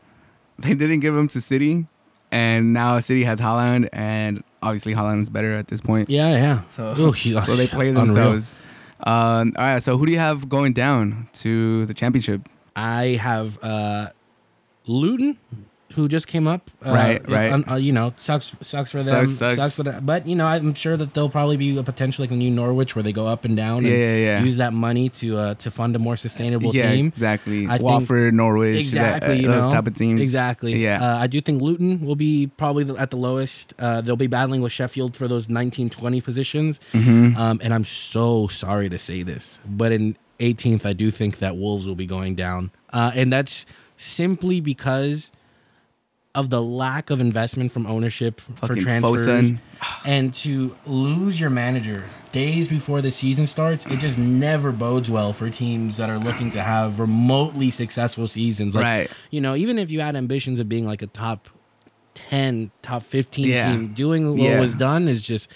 [0.60, 1.88] they didn't give him to City,
[2.34, 6.10] and now City has Haaland, and obviously Haaland's better at this point.
[6.10, 6.32] yeah.
[6.32, 6.62] Yeah.
[6.72, 8.58] So, Ooh, he- so they play themselves.
[9.06, 9.84] Um, all right.
[9.84, 12.48] So who do you have going down to the championship?
[12.76, 14.10] I have uh,
[14.88, 15.38] Luton,
[15.96, 16.70] who just came up.
[16.86, 17.64] Uh, Right, right.
[17.72, 19.30] uh, you know, sucks sucks for them.
[19.30, 19.76] Sucks, sucks.
[19.76, 20.06] for them.
[20.06, 22.96] But you know, I'm sure that they'll probably be a potential like a new Norwich,
[22.96, 23.80] where they go up and down.
[23.80, 24.44] and Yeah, yeah, yeah.
[24.44, 27.08] Use that money to uh, to fund a more sustainable yeah, team.
[27.08, 27.68] exactly.
[27.68, 30.20] I think- Norwich, Exactly, that, uh, you those know, type of teams.
[30.22, 30.76] Exactly.
[30.76, 31.02] Yeah.
[31.04, 33.74] Uh, I do think Luton will be probably the- at the lowest.
[33.80, 36.80] Uh, they'll be battling with Sheffield for those 19, 20 positions.
[36.94, 37.38] Mm-hmm.
[37.38, 41.56] Um, and I'm so sorry to say this, but in 18th, I do think that
[41.58, 43.66] Wolves will be going down, uh, and that's
[43.98, 45.32] simply because
[46.36, 49.60] of the lack of investment from ownership for transfers, Fosun.
[50.04, 53.86] and to lose your manager days before the season starts.
[53.86, 58.74] It just never bodes well for teams that are looking to have remotely successful seasons.
[58.76, 59.12] Like, Right.
[59.30, 61.50] You know, even if you had ambitions of being like a top
[62.16, 63.72] 10, top 15 Yeah.
[63.72, 64.60] team, doing what Yeah.
[64.60, 65.48] was done is just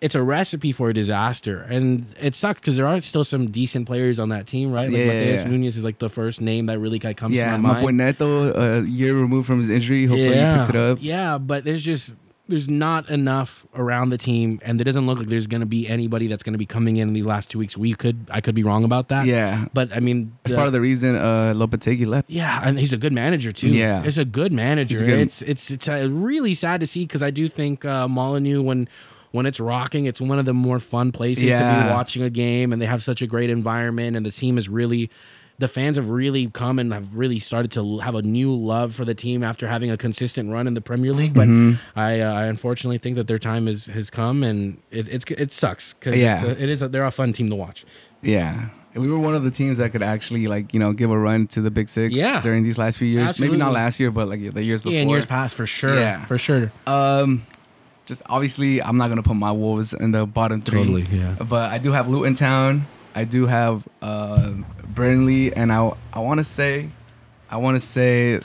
[0.00, 3.86] it's a recipe for a disaster, and it sucks because there are still some decent
[3.86, 4.88] players on that team, right?
[4.90, 5.44] Like Yeah, Matheus yeah.
[5.44, 7.96] Nunes is like the first name that really kind of comes Yeah, to my mind.
[7.96, 10.04] Neto, a year removed from his injury.
[10.06, 10.98] Hopefully he picks it up.
[11.00, 12.14] Yeah, but there's just
[12.48, 15.88] there's not enough around the team, and it doesn't look like there's going to be
[15.88, 17.76] anybody that's going to be coming in, in these last two weeks.
[17.76, 19.26] We could I could be wrong about that.
[19.26, 19.64] Yeah.
[19.72, 22.28] but I mean, That's part of the reason uh, Lopetegui left.
[22.30, 23.68] yeah, and he's a good manager too.
[23.70, 24.02] Yeah.
[24.02, 24.94] he's a good manager.
[24.94, 25.18] He's good.
[25.20, 28.88] It's it's it's uh, really sad to see because I do think uh, Molyneux when
[29.36, 31.48] when it's rocking, it's one of the more fun places to
[31.86, 34.68] be watching a game, and they have such a great environment, and the team is
[34.68, 35.10] really.
[35.58, 39.06] The fans have really come and have really started to have a new love for
[39.06, 41.32] the team after having a consistent run in the Premier League.
[41.32, 41.98] But Mm-hmm.
[41.98, 45.52] I, uh, I unfortunately think that their time is, has come, and it, it's it
[45.52, 46.44] sucks because Yeah.
[46.44, 47.86] it's a, it is a, they're a fun team to watch.
[48.20, 48.68] Yeah.
[48.94, 51.46] We were one of the teams that could actually like, you know, give a run
[51.48, 52.42] to the big six Yeah.
[52.42, 53.40] during these last few years.
[53.40, 54.98] Maybe not last year, but like the years before.
[54.98, 55.94] Yeah, years past for sure.
[55.94, 56.22] Yeah.
[56.26, 56.70] for sure.
[56.86, 57.46] Um
[58.06, 60.78] just obviously I'm not gonna put my wolves in the bottom three.
[60.80, 61.34] Totally, yeah.
[61.34, 62.86] But I do have Luton Town.
[63.14, 64.52] I do have uh,
[64.94, 66.88] Burnley, and I I want to say,
[67.50, 68.40] I want to say,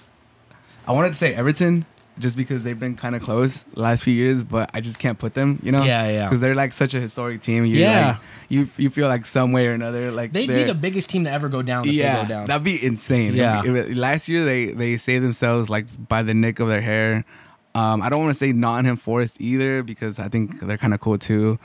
[0.87, 1.85] I wanted to say Everton,
[2.19, 5.19] just because they've been kind of close the last few years, but I just can't
[5.19, 5.59] put them.
[5.61, 5.83] You know?
[5.83, 6.25] Yeah, yeah.
[6.27, 7.65] Because they're like such a historic team.
[7.65, 8.07] You, Yeah.
[8.07, 8.17] Like,
[8.49, 11.31] you you feel like some way or another, like They'd be the biggest team to
[11.31, 12.47] ever go down if yeah, they go down.
[12.47, 13.33] that'd be insane.
[13.35, 13.61] Yeah.
[13.65, 17.25] If it- last year they they saved themselves like by the nick of their hair.
[17.73, 20.99] Um, I don't want to say Nottingham Forest either because I think they're kind of
[20.99, 21.57] cool too,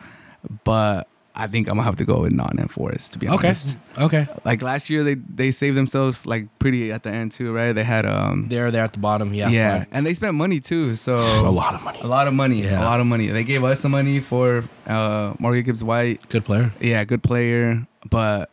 [0.64, 3.49] but I think I'm gonna have to go with Nottingham Forest to be okay.
[3.49, 3.77] honest.
[3.99, 4.27] Okay.
[4.45, 7.73] Like last year they they saved themselves like pretty at the end too, right?
[7.73, 9.35] They had um They're there at the bottom.
[9.35, 9.49] Yeah.
[9.51, 9.87] yeah, fine.
[9.92, 11.16] and they spent money too, so
[11.47, 11.99] A lot of money.
[12.01, 12.83] a lot of money, Yeah.
[12.83, 13.27] a lot of money.
[13.27, 16.73] They gave us some money for uh Morgan Gibbs White, Good player.
[16.81, 18.49] yeah, good player, but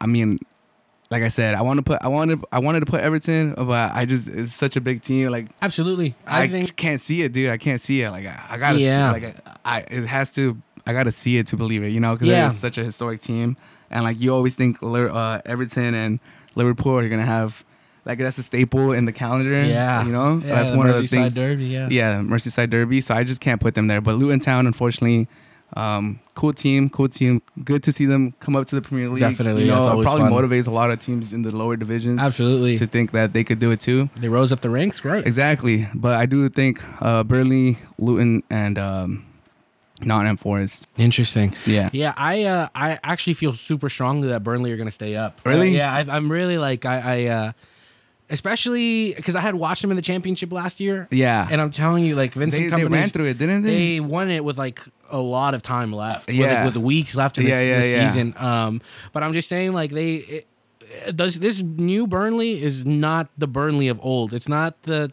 [0.00, 0.40] I mean,
[1.14, 3.92] like I said, I want to put, I wanted, I wanted to put Everton, but
[3.94, 5.30] I just it's such a big team.
[5.30, 6.16] Like Absolutely.
[6.26, 7.50] I, I, think can't see it, dude.
[7.50, 8.10] I can't see it.
[8.10, 9.14] Like I, I gotta, Yeah.
[9.14, 10.60] see, like I, I, it has to.
[10.84, 11.90] I gotta see it to believe it.
[11.90, 12.48] You know, because Yeah.
[12.48, 13.56] it's such a historic team,
[13.92, 16.18] and like you always think uh, Everton and
[16.56, 17.64] Liverpool are gonna have.
[18.04, 19.50] Like that's a staple in the calendar.
[19.64, 20.04] Yeah.
[20.04, 21.34] you know Yeah, that's one of the Merseyside things.
[21.36, 21.88] Derby, yeah.
[21.90, 23.00] yeah, Merseyside Derby.
[23.00, 24.00] So I just can't put them there.
[24.00, 25.28] But Luton Town, unfortunately,
[25.74, 27.42] um, cool team, cool team.
[27.64, 29.20] Good to see them come up to the Premier League.
[29.20, 30.32] Definitely, you know, it probably fun.
[30.32, 32.20] motivates a lot of teams in the lower divisions.
[32.20, 32.78] Absolutely.
[32.78, 34.08] to think that they could do it too.
[34.16, 35.26] They rose up the ranks, right?
[35.26, 39.26] Exactly, but I do think uh, Burnley, Luton, and um,
[40.00, 40.88] Nottingham Forest.
[40.96, 41.54] Interesting.
[41.66, 45.16] Yeah, Yeah, I uh, I actually feel super strongly that Burnley are going to stay
[45.16, 45.40] up.
[45.44, 45.70] Really?
[45.70, 47.52] Uh, yeah, I, I'm really like I, I uh,
[48.34, 51.08] especially because I had watched them in the championship last year.
[51.10, 51.48] yeah.
[51.50, 53.94] and I'm telling you, like Vincent they, they ran through it, didn't they?
[53.94, 56.26] they won it with like a lot of time left.
[56.26, 56.64] with, Yeah.
[56.64, 58.08] like, with weeks left in this, Yeah, yeah, this yeah.
[58.08, 58.34] season.
[58.36, 60.14] Um, but I'm just saying, like they.
[60.16, 60.46] It,
[61.06, 64.32] it does this new Burnley is not the Burnley of old.
[64.32, 65.12] It's not the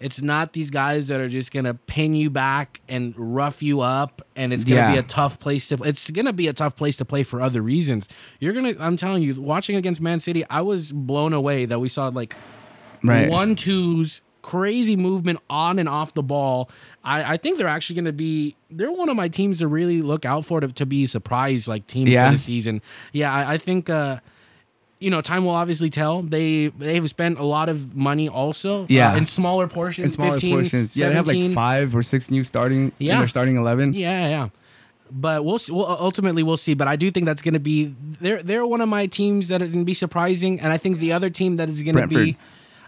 [0.00, 4.22] it's not these guys that are just gonna pin you back and rough you up
[4.36, 7.04] and it's gonna be a tough place to it's gonna be a tough place to
[7.04, 8.08] play for other reasons.
[8.40, 11.88] You're gonna I'm telling you, watching against Man City, I was blown away that we
[11.88, 12.34] saw like
[13.02, 13.28] right.
[13.30, 16.70] one twos, crazy movement on and off the ball.
[17.04, 18.56] I, I think they're actually going to be.
[18.70, 21.86] They're one of my teams to really look out for to, to be surprised like
[21.86, 22.30] team Yeah.
[22.32, 22.82] the season.
[23.12, 23.88] Yeah, I, I think.
[23.90, 24.20] uh
[25.00, 26.22] you know, time will obviously tell.
[26.22, 28.84] They they've spent a lot of money also.
[28.88, 29.12] Yeah.
[29.12, 30.96] uh, in smaller portions, in smaller 15, portions.
[30.96, 32.90] Yeah, they have like five or six new starting.
[32.98, 33.18] Yeah, Yeah.
[33.20, 33.92] they're starting eleven.
[33.92, 34.48] Yeah, yeah.
[35.12, 35.72] But we'll see.
[35.72, 36.74] Well, ultimately we'll see.
[36.74, 39.62] But I do think that's going to be they're they're one of my teams that
[39.62, 42.08] are going to be surprising, and I think the other team that is going to
[42.08, 42.36] be.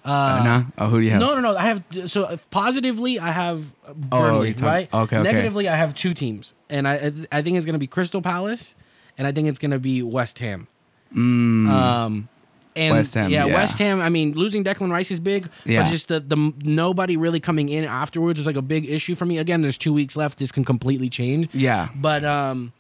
[0.05, 0.65] Uh, nah?
[0.79, 1.21] Oh, who do you have?
[1.21, 1.57] No, no, no.
[1.57, 4.89] I have so uh, positively I have Oh, Burnley, you're right?
[4.93, 5.23] okay, okay.
[5.23, 8.75] Negatively I have two teams, and I I think it's going to be Crystal Palace,
[9.19, 10.69] and I think it's going to be West Ham.
[11.13, 12.29] Um,
[12.77, 12.97] and Mm.
[12.97, 13.55] West Ham, yeah, yeah.
[13.55, 14.01] West Ham.
[14.01, 15.83] I mean, losing Declan Rice is big, Yeah.
[15.83, 19.27] but just the the nobody really coming in afterwards was like a big issue for
[19.27, 19.39] me.
[19.39, 20.39] Again, there's two weeks left.
[20.39, 21.49] This can completely change.
[21.53, 21.89] Yeah.
[21.97, 22.73] But um,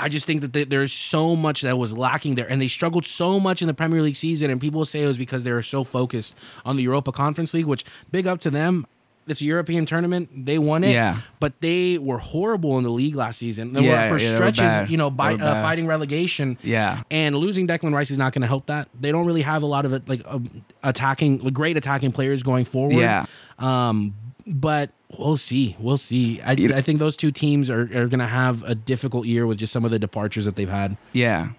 [0.00, 3.04] I just think that th- there's so much that was lacking there, and they struggled
[3.04, 4.50] so much in the Premier League season.
[4.50, 7.66] And people say it was because they were so focused on the Europa Conference League,
[7.66, 8.86] which big up to them.
[9.26, 10.30] It's a European tournament.
[10.46, 10.92] They won it.
[10.92, 11.20] Yeah.
[11.38, 13.74] But they were horrible in the league last season.
[13.74, 16.56] They Yeah, were for yeah, they stretches, you know, by, uh, fighting relegation.
[16.62, 17.02] Yeah.
[17.10, 18.88] And losing Declan Rice is not going to help that.
[18.98, 22.64] They don't really have a lot of it, like um, attacking, great attacking players going
[22.64, 22.94] forward.
[22.94, 23.26] Yeah.
[23.58, 24.14] Um,
[24.46, 25.76] but we'll see.
[25.78, 26.40] We'll see.
[26.42, 29.58] I, I think those two teams are, are going to have a difficult year with
[29.58, 30.96] just some of the departures that they've had.
[31.12, 31.50] Yeah.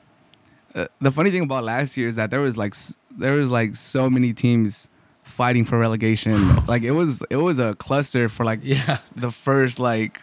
[0.76, 2.76] Uh, the funny thing about last year is that there was like
[3.12, 4.88] there was like so many teams
[5.24, 6.56] fighting for relegation.
[6.68, 9.00] like it was it was a cluster for like Yeah.
[9.16, 10.22] the first like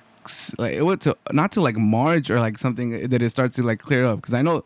[0.57, 3.65] like it was to not to like March or like something that it starts to
[3.65, 4.65] like clear up because I know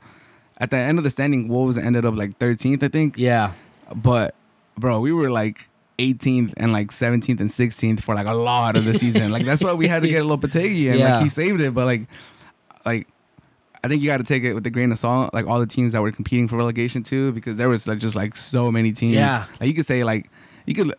[0.59, 3.17] at the end of the standing Wolves ended up like 13th I think.
[3.17, 3.55] Yeah.
[3.95, 4.35] But
[4.77, 5.67] bro, we were like
[6.01, 9.31] 18th and like 17th and 16th for like a lot of the season.
[9.31, 11.15] like that's why we had to get a little Lopetegui and Yeah.
[11.15, 11.75] like he saved it.
[11.75, 12.03] But like,
[12.87, 13.07] like
[13.83, 15.33] I think you got to take it with a grain of salt.
[15.33, 18.15] Like all the teams that were competing for relegation too, because there was like just
[18.17, 19.15] like so many teams.
[19.15, 19.47] Yeah.
[19.61, 20.31] Like you could say like
[20.67, 20.93] you could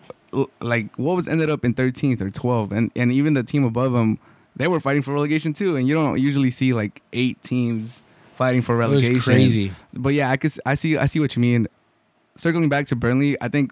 [0.61, 3.91] like what was ended up in 13th or 12th, and and even the team above
[3.93, 4.17] them,
[4.55, 5.75] they were fighting for relegation too.
[5.75, 8.01] And you don't usually see like eight teams
[8.35, 9.21] fighting for was relegation.
[9.21, 9.71] crazy.
[9.93, 11.67] But yeah, I could I see I see what you mean.
[12.37, 13.71] Circling back to Burnley, I think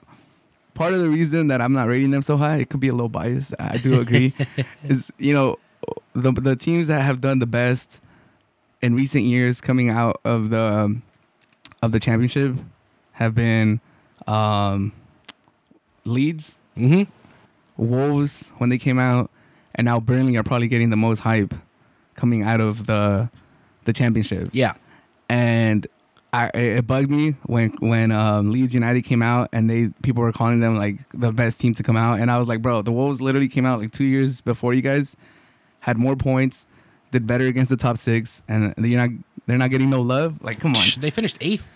[0.79, 2.93] part of the reason that I'm not rating them so high, it could be a
[2.93, 3.53] little biased.
[3.59, 4.33] I do agree,
[4.87, 5.59] is you know
[6.13, 7.99] the the teams that have done the best
[8.81, 11.03] in recent years coming out of the um,
[11.83, 12.55] of the championship
[13.11, 13.79] have been
[14.27, 14.91] um,
[16.05, 17.03] Leeds, Mm-hmm.
[17.77, 19.29] Wolves when they came out,
[19.75, 21.53] and now Burnley are probably getting the most hype
[22.15, 23.29] coming out of the
[23.85, 24.73] the championship Yeah.
[25.29, 25.87] and
[26.31, 30.31] I, it bugged me when when um, Leeds United came out and they people were
[30.31, 32.91] calling them like the best team to come out, and I was like, bro, the
[32.91, 35.15] Wolves literally came out like two years before you guys,
[35.79, 36.67] had more points,
[37.11, 39.09] did better against the top six, and you're not
[39.47, 40.43] they're not getting no love.
[40.43, 40.85] Like, come on.
[40.99, 41.67] They finished eighth.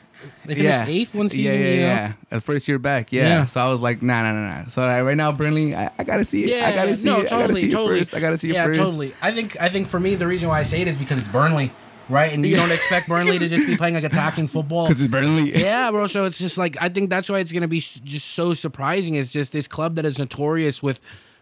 [0.46, 1.46] They finished eighth one season.
[1.46, 1.88] Yeah, yeah, you know?
[1.88, 2.14] yeah.
[2.30, 3.28] The first year back, yeah.
[3.28, 3.46] Yeah.
[3.46, 4.68] So I was like, nah, nah, nah, nah.
[4.70, 6.50] So like, right now, Burnley, I, I gotta see it.
[6.50, 7.28] Yeah, I gotta see no, it.
[7.28, 7.96] totally, I gotta see totally.
[7.96, 8.14] it first.
[8.14, 9.16] I gotta see it yeah, totally.
[9.22, 11.28] I think I think for me the reason why I say it is because it's
[11.28, 11.72] Burnley,
[12.10, 12.34] right?
[12.34, 14.88] And you don't expect Burnley to just be playing like attacking football.
[14.88, 15.52] Because it's Burnley.
[15.60, 16.08] yeah, bro.
[16.08, 19.16] So it's just like I think that's why it's gonna be just so surprising.
[19.16, 21.02] It's just this club that is notorious with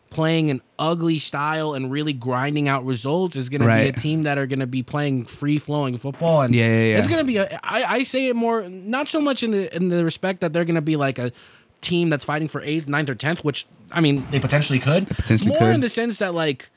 [0.09, 4.37] playing an ugly style and really grinding out results is gonna be a team that
[4.37, 6.41] are gonna be playing free flowing football.
[6.41, 6.97] And Yeah, yeah, yeah.
[6.99, 7.59] it's gonna be a.
[7.63, 10.65] I, I say it more not so much in the in the respect that they're
[10.65, 11.31] gonna be like a
[11.79, 15.07] team that's fighting for eighth, ninth, or tenth, which I mean they potentially could.
[15.07, 15.75] potentially more could.
[15.75, 16.69] in the sense that like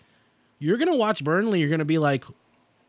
[0.60, 2.24] you're gonna watch Burnley, you're gonna be like.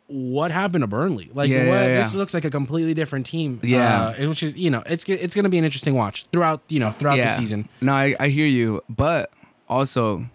[0.08, 1.32] What happened to Burnley?
[1.34, 1.74] Like, Yeah, what?
[1.74, 2.04] yeah, yeah.
[2.04, 3.60] this looks like a completely different team.
[3.63, 4.13] Yeah.
[4.20, 6.80] Uh, which is you know it's it's going to be an interesting watch throughout you
[6.80, 7.68] know throughout the season.
[7.82, 9.32] No, I, I hear you, but
[9.68, 10.26] also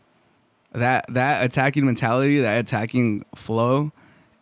[0.73, 3.93] that that attacking mentality, that attacking flow,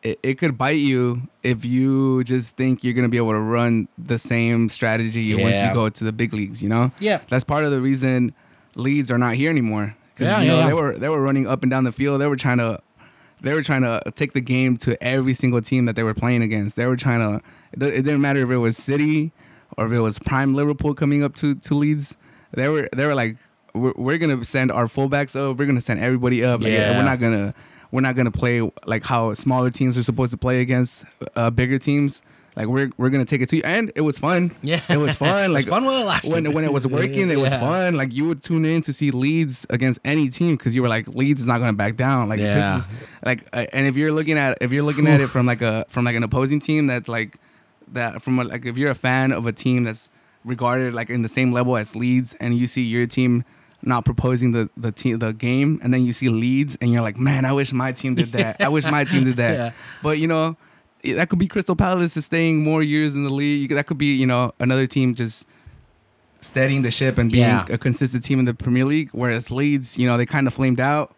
[0.03, 3.89] it, it could bite you if you just think you're gonna be able to run
[3.99, 6.63] the same strategy once you go to the big leagues.
[6.63, 7.21] You know, Yeah.
[7.29, 8.33] that's part of the reason
[8.77, 9.95] Leeds are not here anymore.
[10.15, 10.67] Because Yeah, you yeah, know yeah.
[10.69, 12.21] they were they were running up and down the field.
[12.21, 12.81] They were trying to
[13.43, 16.43] they were trying to take the game to every single team that they were playing
[16.43, 16.77] against.
[16.77, 17.45] They were trying to.
[17.73, 19.33] It, didn't matter if it was City
[19.77, 22.17] or if it was prime Liverpool coming up to to Leeds.
[22.53, 23.37] They were they were like,
[23.75, 25.59] we're, we're gonna send our fullbacks up.
[25.59, 26.61] We're gonna send everybody up.
[26.63, 26.97] Like, Yeah.
[26.99, 27.55] we're not gonna
[27.91, 31.05] we're not gonna play like how smaller teams are supposed to play against
[31.37, 32.23] uh, bigger teams.
[32.59, 34.51] Like we're we're gonna take it to you, and it was fun.
[34.63, 34.81] Yeah.
[34.91, 35.45] it was fun.
[35.45, 36.33] It was Like fun while it lasted.
[36.35, 37.95] when when it was working, it was fun.
[37.95, 41.07] Like you would tune in to see Leeds against any team because you were like
[41.07, 42.29] Leeds is not gonna back down.
[42.29, 42.55] Like Yeah.
[42.75, 42.89] this is
[43.25, 45.87] like, uh, and if you're looking at if you're looking at it from like a
[45.89, 47.39] from like an opposing team that's like
[47.93, 50.11] that from a, like if you're a fan of a team that's
[50.45, 53.45] regarded like in the same level as Leeds, and you see your team
[53.83, 57.17] not proposing the the team the game, and then you see Leeds, and you're like,
[57.17, 58.61] man, I wish my team did that.
[58.61, 59.53] I wish my team did that.
[59.59, 59.71] Yeah.
[60.03, 60.57] But you know,
[61.05, 63.71] that could be Crystal Palace is staying more years in the league.
[63.71, 65.47] That could be you know another team just
[66.41, 67.67] steadying the ship and being Yeah.
[67.69, 69.11] a consistent team in the Premier League.
[69.13, 71.13] Whereas Leeds, you know, they kind of flamed out.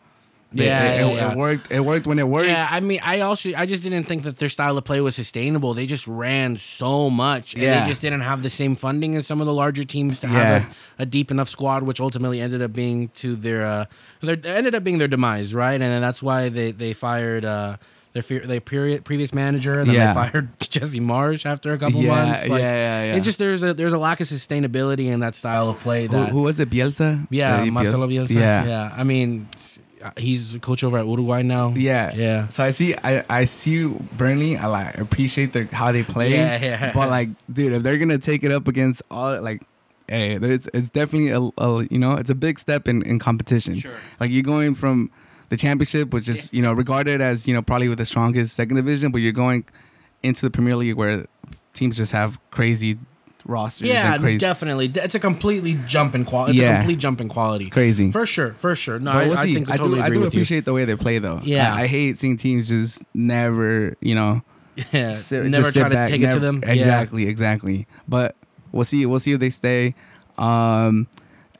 [0.53, 1.31] They- Yeah, it, yeah, it- yeah.
[1.33, 1.71] it worked.
[1.71, 2.49] It worked when it worked.
[2.49, 5.15] Yeah, I mean, I also I just didn't think that their style of play was
[5.15, 5.75] sustainable.
[5.75, 7.83] They just ran so much, and Yeah.
[7.85, 10.63] they just didn't have the same funding as some of the larger teams to have
[10.99, 13.85] a, a deep enough squad, which ultimately ended up being to their uh,
[14.23, 15.75] their ended up being their demise, right?
[15.75, 17.45] And then that's why they they fired.
[17.45, 17.77] Uh,
[18.13, 20.13] their, their period, previous manager, and then Yeah.
[20.15, 22.47] they fired Jesse Marsch after a couple Yeah, months.
[22.47, 23.17] yeah, yeah, yeah.
[23.17, 26.03] It's just there's a there's a lack of sustainability in that style of play.
[26.03, 26.71] Who, That who was it?
[26.71, 27.27] Bielsa.
[27.31, 28.31] yeah, Uh, Marcelo Bielsa.
[28.35, 28.67] Yeah.
[28.67, 28.95] yeah.
[28.97, 29.49] I mean,
[30.17, 31.73] he's a coach over at Uruguay now.
[31.77, 32.49] Yeah, yeah.
[32.49, 34.57] So I see, I, I see Burnley.
[34.57, 36.31] I like appreciate their how they play.
[36.33, 36.93] Yeah, yeah.
[36.95, 39.63] But like, dude, if they're gonna take it up against all like,
[40.09, 43.79] hey, there's it's definitely a, a you know it's a big step in in competition.
[43.79, 43.93] Sure.
[44.19, 45.11] Like you're going from
[45.51, 48.77] the championship, which is you know regarded as you know probably with the strongest second
[48.77, 49.65] division, but you're going
[50.23, 51.27] into the Premier League where
[51.75, 52.99] teams just have crazy
[53.47, 53.89] rosters.
[53.89, 54.39] Yeah, and crazy.
[54.39, 54.91] definitely.
[54.95, 56.53] It's a completely jump in quality.
[56.53, 56.75] It's Yeah.
[56.75, 57.65] a complete jump in quality.
[57.67, 58.11] It's crazy.
[58.13, 58.99] For sure, for sure.
[58.99, 60.05] No, I, we'll I think I totally do.
[60.05, 60.39] I do with you.
[60.41, 61.41] appreciate the way they play, though.
[61.43, 61.75] Yeah.
[61.75, 64.43] I, I hate seeing teams just never, you know,
[64.93, 66.63] Yeah, sit- never try to back, take it to never- them.
[66.67, 66.73] Yeah.
[66.75, 67.87] Exactly, exactly.
[68.07, 68.37] But
[68.73, 69.05] we'll see.
[69.07, 69.95] We'll see if they stay.
[70.39, 71.07] Um,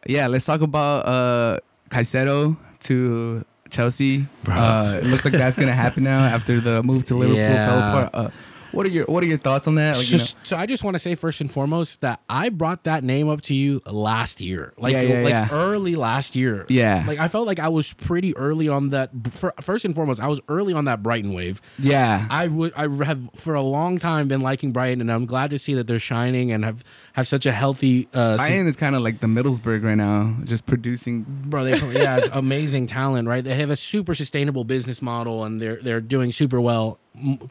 [0.07, 1.59] yeah, let's talk about uh,
[1.91, 4.27] Caicedo to Chelsea.
[4.45, 4.55] Bro.
[4.55, 8.11] Uh, it looks like that's gonna happen now after the move to Liverpool fell apart.
[8.15, 8.31] Uh,
[8.73, 9.97] what are your What are your thoughts on that?
[9.97, 12.85] Like, you know- so I just want to say first and foremost that I brought
[12.85, 15.49] that name up to you last year, like Yeah, yeah, like yeah.
[15.51, 16.67] early last year.
[16.69, 17.03] Yeah.
[17.05, 19.11] like I felt like I was pretty early on that.
[19.31, 21.61] fir- First and foremost, I was early on that Brighton wave.
[21.81, 25.51] yeah, I would I have for a long time been liking Brighton, and I'm glad
[25.51, 28.09] to see that they're shining and have have such a healthy.
[28.15, 31.25] Uh, se- Bayern is kind of like the Middlesbrough right now, just producing.
[31.29, 35.61] bro they yeah it's amazing talent right they have a super sustainable business model and
[35.61, 36.99] they're they're doing super well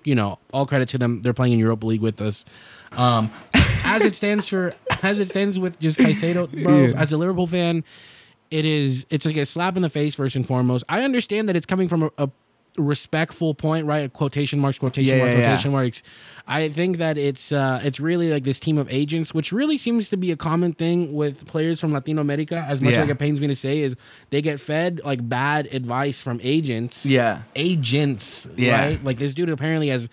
[0.04, 2.46] you know all credit to them they're playing in europa league with us
[2.94, 3.30] um
[3.84, 6.94] as it stands for as it stands with just Caicedo bro Yeah.
[6.96, 7.84] as a liverpool fan
[8.52, 11.56] it is it's like a slap in the face first and foremost i understand that
[11.58, 12.30] it's coming from a, a
[12.78, 15.48] respectful point right quotation marks quotation Yeah, marks yeah, yeah.
[15.50, 16.04] quotation marks
[16.48, 20.08] i think that it's uh it's really like this team of agents which really seems
[20.10, 23.02] to be a common thing with players from latino america as much Yeah.
[23.02, 23.96] like it pains me to say is
[24.30, 27.42] they get fed like bad advice from agents Yeah.
[27.56, 28.80] agents Yeah.
[28.80, 30.08] right like this dude apparently has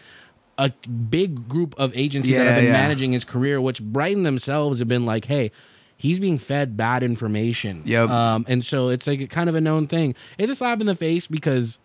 [0.59, 0.71] a
[1.11, 2.73] big group of agencies that have been yeah.
[2.73, 5.53] managing his career which brighton themselves have been like hey
[5.99, 8.11] he's being fed bad information Yep.
[8.11, 10.95] um, and so it's like kind of a known thing it's a slap in the
[10.97, 11.79] face because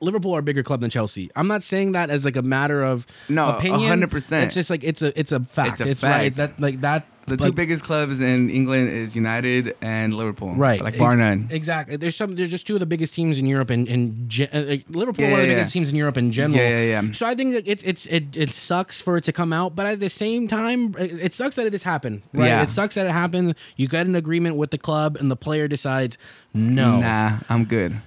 [0.00, 1.30] Liverpool are a bigger club than Chelsea.
[1.36, 4.00] I'm not saying that as like a matter of No, opinion.
[4.00, 4.42] 100%.
[4.44, 5.80] It's just like it's a it's a fact.
[5.80, 9.76] It's It's, a right that like that The two biggest clubs in England is United
[9.82, 10.54] and Liverpool.
[10.54, 11.48] Right, Like bar none.
[11.50, 11.96] Exactly.
[11.96, 12.36] There's some.
[12.36, 15.24] There's just two of the biggest teams in Europe, and and ge- uh, like Liverpool,
[15.26, 15.78] Yeah, one of the yeah, biggest yeah.
[15.80, 16.58] teams in Europe in general.
[16.58, 17.12] Yeah, yeah, yeah.
[17.12, 19.84] So I think that it's it's it, it sucks for it to come out, but
[19.84, 22.22] at the same time, it, sucks that it has happened.
[22.32, 22.46] Right.
[22.46, 22.62] Yeah.
[22.62, 23.54] It sucks that it happened.
[23.76, 26.16] You got an agreement with the club, and the player decides
[26.54, 26.98] no.
[27.00, 28.00] Nah, I'm good.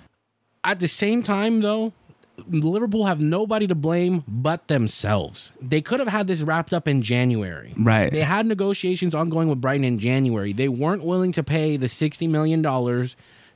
[0.64, 1.92] At the same time, though,
[2.48, 5.52] Liverpool have nobody to blame but themselves.
[5.62, 7.74] They could have had this wrapped up in January.
[7.78, 8.12] Right.
[8.12, 10.54] They had negotiations ongoing with Brighton in January.
[10.54, 12.62] They weren't willing to pay the $60 million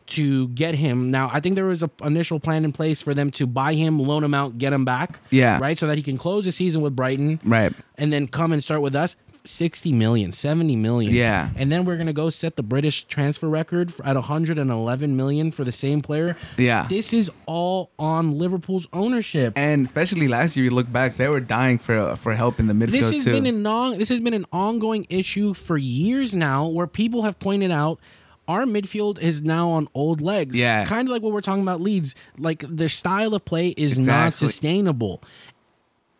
[0.07, 1.09] to get him.
[1.09, 3.99] Now, I think there was an initial plan in place for them to buy him,
[3.99, 5.19] loan him out, get him back.
[5.31, 5.57] Yeah.
[5.59, 5.79] Right?
[5.79, 7.73] So that he can close the season with Brighton Right.
[7.97, 9.15] and then come and start with us.
[9.45, 11.13] 60 million, 70 million.
[11.13, 11.49] Yeah.
[11.55, 15.51] And then we're going to go set the British transfer record for, at 111 million
[15.51, 16.35] for the same player.
[16.57, 16.87] Yeah.
[16.87, 19.53] This is all on Liverpool's ownership.
[19.55, 22.73] And especially last year, you look back, they were dying for for help in the
[22.73, 23.31] midfield this has too.
[23.31, 27.71] been an this has been an ongoing issue for years now where people have pointed
[27.71, 27.99] out
[28.47, 30.55] our midfield is now on old legs.
[30.55, 30.85] Yeah.
[30.85, 32.15] Kind of like what we're talking about Leeds.
[32.37, 35.21] Like their style of play is not sustainable.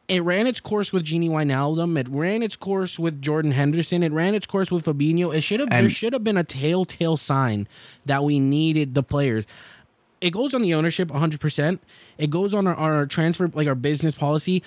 [0.08, 2.00] It ran its course with Gini Wijnaldum.
[2.00, 4.04] It ran its course with Jordan Henderson.
[4.04, 5.36] It ran its course with Fabinho.
[5.36, 7.68] It should have there should have been a telltale sign
[8.06, 9.46] that we needed the players.
[10.22, 11.80] It goes on the ownership 100%.
[12.18, 14.64] It goes on our, our transfer like our business policy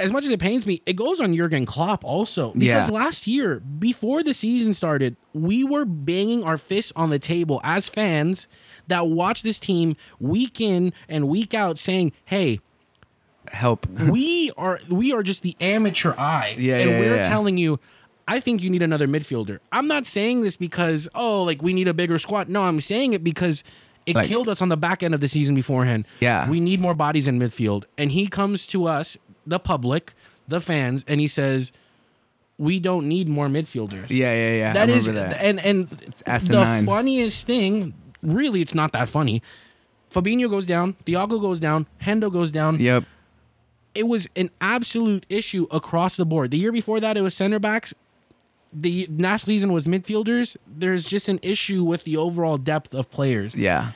[0.00, 2.52] as much as it pains me, it goes on Jurgen Klopp also.
[2.52, 2.94] Because Yeah.
[2.94, 7.88] last year, before the season started, we were banging our fists on the table as
[7.88, 8.48] fans
[8.88, 12.60] that watch this team week in and week out saying, hey,
[13.50, 13.86] help.
[14.10, 16.54] we are we are just the amateur eye.
[16.58, 17.28] Yeah, and yeah, we're yeah.
[17.28, 17.78] telling you,
[18.26, 19.58] I think you need another midfielder.
[19.72, 22.48] I'm not saying this because, oh, like we need a bigger squad.
[22.48, 23.62] No, I'm saying it because
[24.06, 26.06] it Like- killed us on the back end of the season beforehand.
[26.20, 26.48] Yeah.
[26.48, 27.84] We need more bodies in midfield.
[27.98, 30.14] And he comes to us, the public,
[30.48, 31.72] the fans, and he says,
[32.56, 34.10] We don't need more midfielders.
[34.10, 34.72] Yeah, yeah, yeah.
[34.72, 35.40] That is that.
[35.42, 39.42] and and the funniest thing, really it's not that funny.
[40.12, 43.04] Fabinho goes down, Thiago goes down, Hendo goes down Yep.
[43.94, 46.50] It was an absolute issue across the board.
[46.50, 47.92] The year before that, it was center backs.
[48.72, 50.56] The last season was midfielders.
[50.66, 53.54] There's just an issue with the overall depth of players.
[53.56, 53.92] Yeah.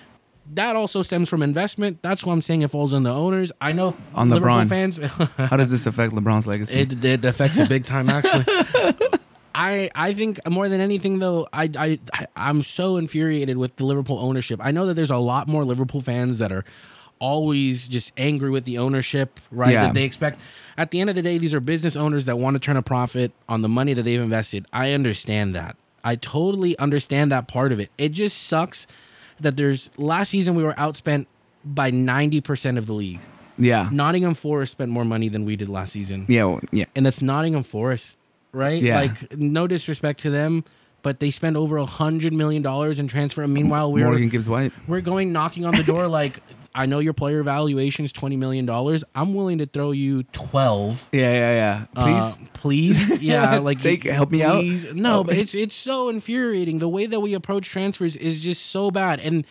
[0.55, 2.01] That also stems from investment.
[2.03, 3.51] That's why I'm saying it falls on the owners.
[3.61, 4.69] I know On Liverpool LeBron.
[4.69, 4.99] fans.
[5.39, 6.81] How does this affect LeBron's legacy?
[6.81, 8.45] it, it affects it big time, actually.
[9.55, 14.19] I I think more than anything though, I I I'm so infuriated with the Liverpool
[14.19, 14.61] ownership.
[14.63, 16.65] I know that there's a lot more Liverpool fans that are
[17.25, 19.73] always just angry with the ownership, right?
[19.73, 19.85] Yeah.
[19.87, 20.39] That they expect
[20.77, 22.83] at the end of the day, these are business owners that want to turn a
[22.83, 24.67] profit on the money that they've invested.
[24.73, 25.77] I understand that.
[26.05, 27.91] I totally understand that part of it.
[27.97, 28.87] It just sucks
[29.41, 31.27] that there's last season we were outspent
[31.65, 33.21] by 90% of the league.
[33.57, 33.89] yeah.
[33.91, 36.45] Nottingham Forest spent more money than we did last season Yeah.
[36.45, 36.85] well, yeah.
[36.95, 38.17] and that's Nottingham Forest,
[38.53, 38.83] right?
[38.83, 39.01] Yeah.
[39.01, 40.65] Like no disrespect to them,
[41.05, 43.43] but they spend over a hundred million dollars in transfer.
[43.43, 44.73] And meanwhile, we're Morgan Gibbs White.
[44.89, 46.41] we're going knocking on the door like.
[46.77, 49.05] I know your player valuation is twenty million dollars.
[49.15, 51.09] I'm willing to throw you twelve.
[51.13, 52.03] Yeah, yeah, yeah.
[52.03, 52.25] Please.
[52.25, 54.65] Uh, please, yeah, like Take- help me out.
[54.93, 56.81] No, but it's it's so infuriating.
[56.81, 59.47] The way that we approach transfers is just so bad, and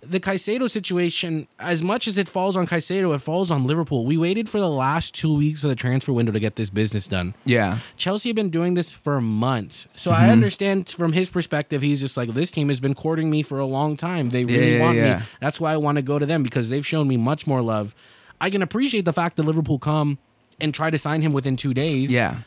[0.00, 4.04] the Caicedo situation, as much as it falls on Caicedo, it falls on Liverpool.
[4.04, 7.08] We waited for the last two weeks of the transfer window to get this business
[7.08, 7.34] done.
[7.44, 7.78] yeah.
[7.96, 9.88] Chelsea have been doing this for months.
[9.96, 10.22] So Mm-hmm.
[10.22, 13.58] I understand from his perspective, he's just like, this team has been courting me for
[13.58, 14.30] a long time.
[14.30, 15.18] They really yeah, want yeah.
[15.18, 15.24] me.
[15.40, 17.94] That's why I want to go to them because they've shown me much more love.
[18.40, 20.18] I can appreciate the fact that Liverpool come
[20.60, 22.10] and try to sign him within two days.
[22.10, 22.38] Yeah.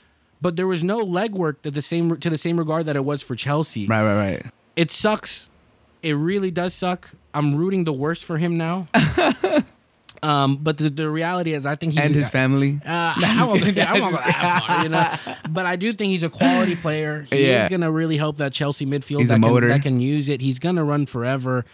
[0.42, 3.22] But there was no legwork to the same to the same regard that it was
[3.22, 3.86] for Chelsea.
[3.88, 4.46] Right, right, right.
[4.78, 5.50] It sucks.
[6.02, 7.10] It really does suck.
[7.34, 8.88] I'm rooting the worst for him now.
[10.24, 12.80] um, but the, the reality is, I think he's And his family.
[12.86, 15.36] uh, I won't go I won't go that far, you know.
[15.50, 17.26] But I do think he's a quality player.
[17.30, 17.70] He's Yeah.
[17.70, 20.42] going to really help that Chelsea midfield He's a that, can, that can use it.
[20.42, 21.66] He's going to run forever,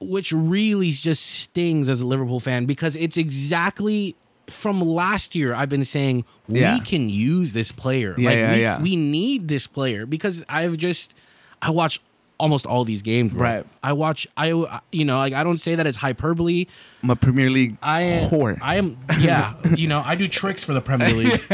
[0.00, 4.16] which really just stings as a Liverpool fan because it's exactly
[4.48, 5.54] from last year.
[5.54, 6.74] I've been saying Yeah.
[6.74, 8.14] we can use this player.
[8.18, 8.82] Yeah, like yeah, we, yeah.
[8.82, 11.14] we need this player because I've just
[11.60, 12.00] I watch
[12.42, 13.32] almost all these games.
[13.32, 13.40] bro.
[13.40, 13.66] Right.
[13.84, 14.26] I watch.
[14.36, 14.48] I
[14.90, 16.66] you know like I don't say that it's hyperbole.
[17.02, 18.58] I'm a Premier League I whore.
[18.60, 21.40] I am yeah, you know, I do tricks for the Premier League.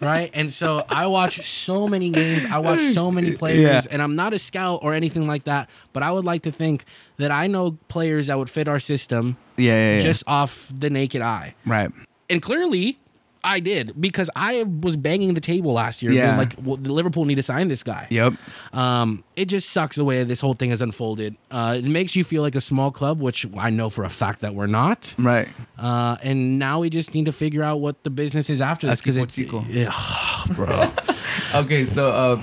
[0.00, 0.30] Right?
[0.34, 3.90] And so I watch so many games, I watch so many players Yeah.
[3.90, 6.84] and I'm not a scout or anything like that, but I would like to think
[7.16, 10.00] that I know players that would fit our system yeah, yeah.
[10.02, 11.54] just off the naked eye.
[11.64, 11.90] right.
[12.28, 12.98] And clearly
[13.46, 16.10] I did because I was banging the table last year.
[16.12, 16.36] Yeah.
[16.36, 18.08] like well, Liverpool need to sign this guy.
[18.10, 18.34] Yep.
[18.72, 21.36] Um, it just sucks the way this whole thing has unfolded.
[21.50, 24.40] Uh, it makes you feel like a small club, which I know for a fact
[24.40, 25.14] that we're not.
[25.16, 25.48] Right.
[25.78, 29.00] Uh, and now we just need to figure out what the business is after this
[29.00, 29.92] because it's it, yeah,
[30.54, 30.90] bro.
[31.54, 32.42] Okay, so uh,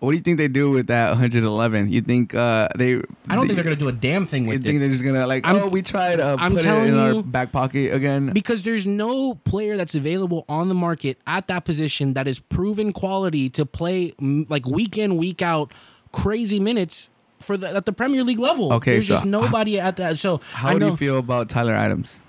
[0.00, 1.90] what do you think they do with that 111?
[1.90, 2.94] You think uh, they?
[3.28, 5.04] I don't think they're gonna do a damn thing with You with think they're just
[5.04, 5.44] gonna like?
[5.46, 6.20] I'm- oh, we tried.
[6.20, 8.30] Uh, I'm put it telling in our you- back pocket again.
[8.32, 12.92] because there's no player that's available on the market at that position that is proven
[12.92, 15.72] quality to play like week in week out
[16.12, 18.72] crazy minutes for the at the Premier League level.
[18.74, 20.18] Okay, there's so just nobody at that.
[20.18, 22.20] So How I do you feel about Tyler Adams?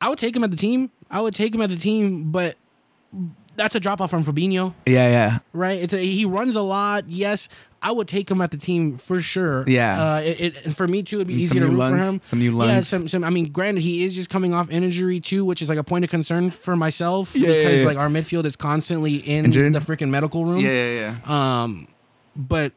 [0.00, 0.90] I would take him at the team.
[1.10, 2.56] I would take him at the team, but
[3.56, 5.38] that's a drop off from Fabinho, Yeah, yeah.
[5.52, 5.80] right?
[5.82, 7.08] It's a, he runs a lot.
[7.08, 7.48] Yes,
[7.82, 9.64] I would take him at the team for sure.
[9.68, 10.02] Yeah.
[10.14, 12.20] uh, it, it and for me too, it'd be easier to root lungs, for him.
[12.24, 13.22] some new Yeah, some, some.
[13.24, 16.04] I mean, granted, he is just coming off injury too, which is like a point
[16.04, 17.86] of concern for myself Yeah, yeah, because yeah.
[17.86, 19.72] like our midfield is constantly in Injured?
[19.72, 20.60] the freaking medical room.
[20.60, 21.62] Yeah, yeah, yeah.
[21.62, 21.88] Um,
[22.34, 22.72] but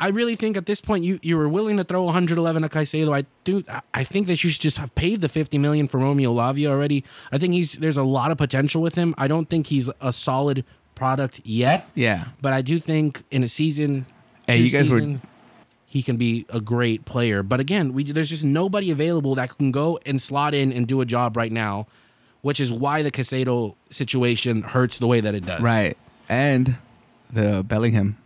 [0.00, 3.14] I really think at this point you you were willing to throw 111 at Caicedo.
[3.14, 3.62] I do.
[3.94, 7.04] I- think that you should just have paid the 50 million for Romeo Lavia already.
[7.30, 9.14] I think he's there's a lot of potential with him.
[9.18, 10.64] I don't think he's a solid
[10.96, 12.24] product yet, Yeah.
[12.42, 14.06] but I do think in a season,
[14.46, 15.18] Hey, you guys were-
[15.86, 17.42] he can be a great player.
[17.42, 21.00] But again, we there's just nobody available that can go and slot in and do
[21.00, 21.86] a job right now,
[22.42, 25.60] which is why the Caicedo situation hurts the way that it does.
[25.60, 25.96] Right.
[26.28, 26.76] And
[27.32, 28.16] the Bellingham.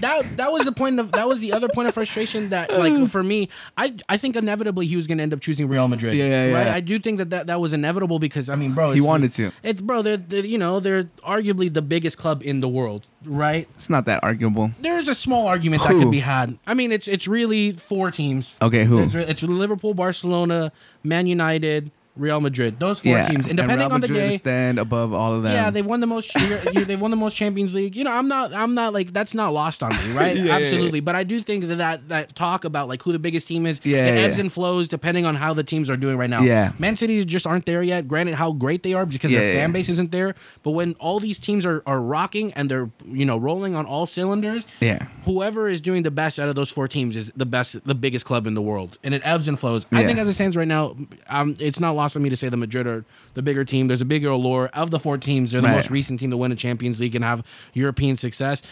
[0.00, 2.92] That that was the point of that was the other point of frustration that like
[2.92, 3.08] mm.
[3.08, 6.16] for me I I think inevitably he was going to end up choosing Real Madrid.
[6.16, 6.66] Yeah, yeah, Right?
[6.66, 6.74] yeah.
[6.74, 9.52] I do think that, that that was inevitable because I mean, bro, He wanted to.
[9.62, 13.68] It's bro, they're, they're you know they're arguably the biggest club in the world, right?
[13.74, 14.70] It's not that arguable.
[14.80, 16.58] There's a small argument that could be had.
[16.66, 18.56] I mean, it's it's really four teams.
[18.62, 19.02] Okay, who?
[19.02, 20.72] It's, it's Liverpool, Barcelona,
[21.02, 22.78] Man United, Real Madrid.
[22.80, 23.28] Those four yeah.
[23.28, 24.36] teams, and depending Real on the Madrid day.
[24.36, 25.52] stand above all of them.
[25.52, 26.32] Yeah, they've won the most.
[26.74, 27.94] they've won the most Champions League.
[27.96, 28.52] You know, I'm not.
[28.54, 30.36] I'm not like that's not lost on me, right?
[30.36, 31.00] Yeah, yeah, Absolutely.
[31.00, 33.80] But I do think that, that that talk about like who the biggest team is,
[33.84, 34.42] Yeah, it yeah, ebbs yeah.
[34.42, 36.42] and flows depending on how the teams are doing right now.
[36.42, 36.72] Yeah.
[36.78, 38.08] Man City just aren't there yet.
[38.08, 39.72] Granted, how great they are because Yeah, their yeah, fan yeah.
[39.72, 40.34] base isn't there.
[40.62, 44.06] But when all these teams are are rocking and they're you know rolling on all
[44.06, 45.06] cylinders, Yeah.
[45.24, 48.24] whoever is doing the best out of those four teams is the best, the biggest
[48.24, 49.86] club in the world, and it ebbs and flows.
[49.92, 50.96] I think as it stands right now,
[51.28, 53.04] um, it's not lost me to say the Madrid are
[53.34, 53.88] the bigger team.
[53.88, 55.52] There's a bigger allure of the four teams.
[55.52, 55.76] They're the Right.
[55.76, 57.42] most recent team to win a Champions League and have
[57.74, 58.62] European success,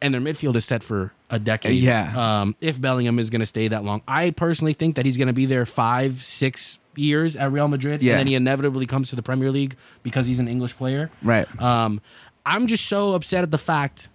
[0.00, 1.82] and their midfield is set for a decade.
[1.82, 2.40] Yeah.
[2.40, 5.26] Um, if Bellingham is going to stay that long, I personally think that he's going
[5.26, 8.12] to be there five, six years at Real Madrid, Yeah.
[8.12, 11.10] and then he inevitably comes to the Premier League because he's an English player.
[11.22, 11.46] Right.
[11.60, 12.00] Um,
[12.46, 14.08] I'm just so upset at the fact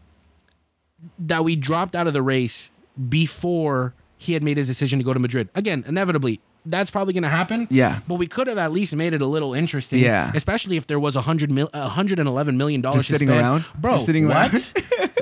[1.20, 2.72] that we dropped out of the race
[3.10, 5.50] before he had made his decision to go to Madrid.
[5.54, 7.68] Again, inevitably, that's probably going to happen.
[7.70, 8.00] Yeah.
[8.08, 10.00] But we could have at least made it a little interesting.
[10.00, 10.32] Yeah.
[10.34, 13.66] Especially if there was a hundred mil, a hundred and eleven million dollars sitting around?
[13.76, 13.94] bro.
[13.96, 14.74] Just sitting what?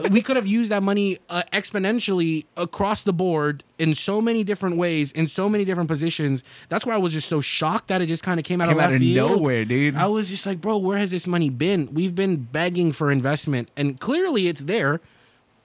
[0.11, 4.77] we could have used that money uh, exponentially across the board in so many different
[4.77, 6.43] ways, in so many different positions.
[6.69, 8.77] That's why I was just so shocked that it just kind of came out Came
[8.77, 9.31] of out of field.
[9.31, 9.95] nowhere, dude.
[9.95, 11.93] I was just like, bro, where has this money been?
[11.93, 15.01] We've been begging for investment, and clearly it's there.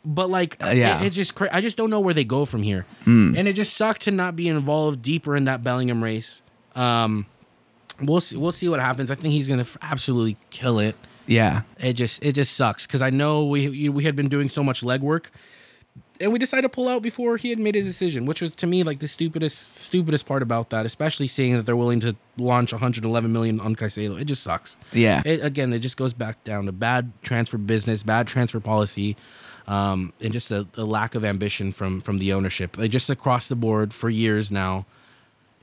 [0.08, 1.00] But like, Uh, yeah.
[1.02, 3.54] It, it's just cra- I just don't know where they go from here, and it
[3.54, 6.42] just sucked to not be involved deeper in that Bellingham race.
[6.76, 7.26] Um,
[8.00, 8.36] we'll see.
[8.36, 9.10] We'll see what happens.
[9.10, 10.94] I think he's gonna f- absolutely kill it.
[11.26, 11.62] Yeah.
[11.80, 14.82] It just it just sucks because I know we we had been doing so much
[14.82, 15.26] legwork,
[16.20, 18.66] and we decided to pull out before he had made his decision, which was to
[18.68, 20.86] me like the stupidest stupidest part about that.
[20.86, 24.20] Especially seeing that they're willing to launch 111 million on Caicedo.
[24.20, 24.76] It just sucks.
[24.92, 25.22] Yeah.
[25.24, 29.16] It, again, it just goes back down to bad transfer business, bad transfer policy,
[29.66, 32.76] um, and just a, a lack of ambition from from the ownership.
[32.76, 34.86] They just across the board for years now.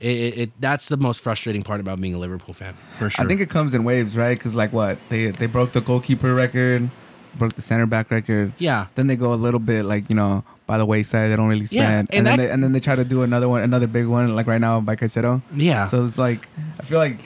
[0.00, 3.24] It, it, it that's the most frustrating part about being a Liverpool fan for sure.
[3.24, 4.36] I think it comes in waves, right?
[4.36, 6.90] Because like what they they broke the goalkeeper record,
[7.38, 8.52] broke the center back record.
[8.58, 8.86] yeah.
[8.96, 11.30] Then they go a little bit like you know by the wayside.
[11.30, 13.22] They don't really Yeah, spend, and and, then they, and then they try to do
[13.22, 15.40] another one, another big one like right now by Caicedo.
[15.54, 15.86] Yeah.
[15.86, 16.48] So it's like
[16.78, 17.20] I feel like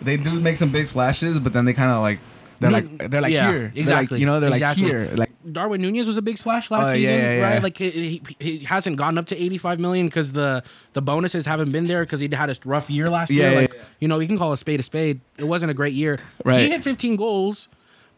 [0.00, 2.20] they do make some big splashes, but then they kind of like
[2.62, 4.84] they're like they're like yeah, here, They're like, exactly, you know, they're exactly.
[4.84, 7.42] like here, like Darwin Nunez was a big splash last oh, yeah, season, yeah, yeah.
[7.42, 7.62] right?
[7.62, 10.62] Like he, he, he hasn't gone up to 85 million because the
[10.94, 13.50] the bonuses haven't been there because he had a rough year last year.
[13.50, 15.20] yeah, Like you know, you can call a spade a spade.
[15.36, 16.18] It wasn't a great year.
[16.44, 16.62] Right.
[16.62, 17.68] He hit 15 goals,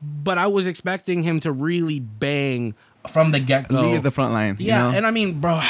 [0.03, 2.75] but I was expecting him to really bang
[3.11, 3.81] from the get go.
[3.83, 4.57] lead the front line.
[4.59, 4.97] you Yeah, know?
[4.97, 5.61] and I mean, bro,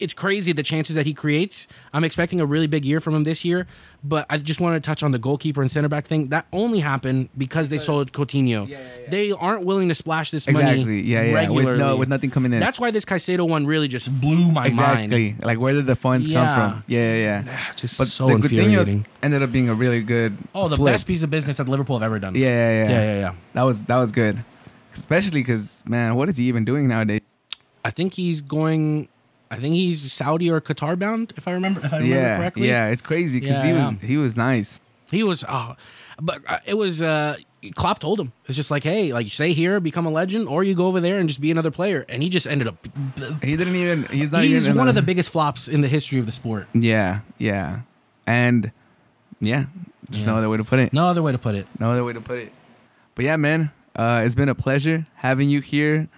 [0.00, 1.66] it's crazy the chances that he creates.
[1.92, 3.66] I'm expecting a really big year from him this year,
[4.04, 6.28] but I just want to touch on the goalkeeper and center back thing.
[6.28, 8.68] That only happened because they sold Coutinho.
[8.68, 9.10] yeah, yeah.
[9.10, 11.00] They aren't willing to splash this money Exactly.
[11.02, 11.48] Yeah, yeah.
[11.50, 12.60] With no, with nothing coming in.
[12.60, 15.12] That's why this Caicedo one really just blew my mind.
[15.12, 16.44] exactly like where did the funds Yeah.
[16.44, 16.84] come from?
[16.86, 17.42] Yeah, yeah.
[17.44, 17.56] yeah.
[17.70, 19.02] Ah, just But so the infuriating.
[19.02, 20.36] Coutinho ended up being a really good.
[20.54, 20.92] Oh, the flip.
[20.94, 22.34] best piece of business that Liverpool have ever done.
[22.36, 22.90] Yeah, yeah, yeah.
[22.90, 23.34] yeah, yeah, yeah.
[23.54, 24.44] That was that was good,
[24.94, 27.20] especially because man, what is he even doing nowadays?
[27.84, 29.08] I think he's going.
[29.50, 32.68] I think he's Saudi or Qatar bound, if I remember, if I remember yeah, correctly.
[32.68, 33.88] yeah, it's crazy because Yeah, he yeah.
[33.88, 34.80] was he was nice.
[35.10, 35.74] He was, uh,
[36.20, 37.00] but uh, it was.
[37.02, 37.36] Uh,
[37.74, 40.74] Klopp told him it's just like, hey, like stay here, become a legend, or you
[40.74, 42.04] go over there and just be another player.
[42.08, 42.86] And he just ended up.
[43.42, 44.04] He didn't even.
[44.04, 44.76] He's not He's even.
[44.76, 46.68] one of the biggest flops in the history of the sport.
[46.74, 47.80] Yeah, yeah,
[48.26, 48.70] and
[49.40, 49.64] yeah,
[50.10, 50.92] there's no other way to put it.
[50.92, 51.66] No other way to put it.
[51.80, 52.52] No other way to put it.
[53.14, 56.08] But yeah, man, uh, it's been a pleasure having you here.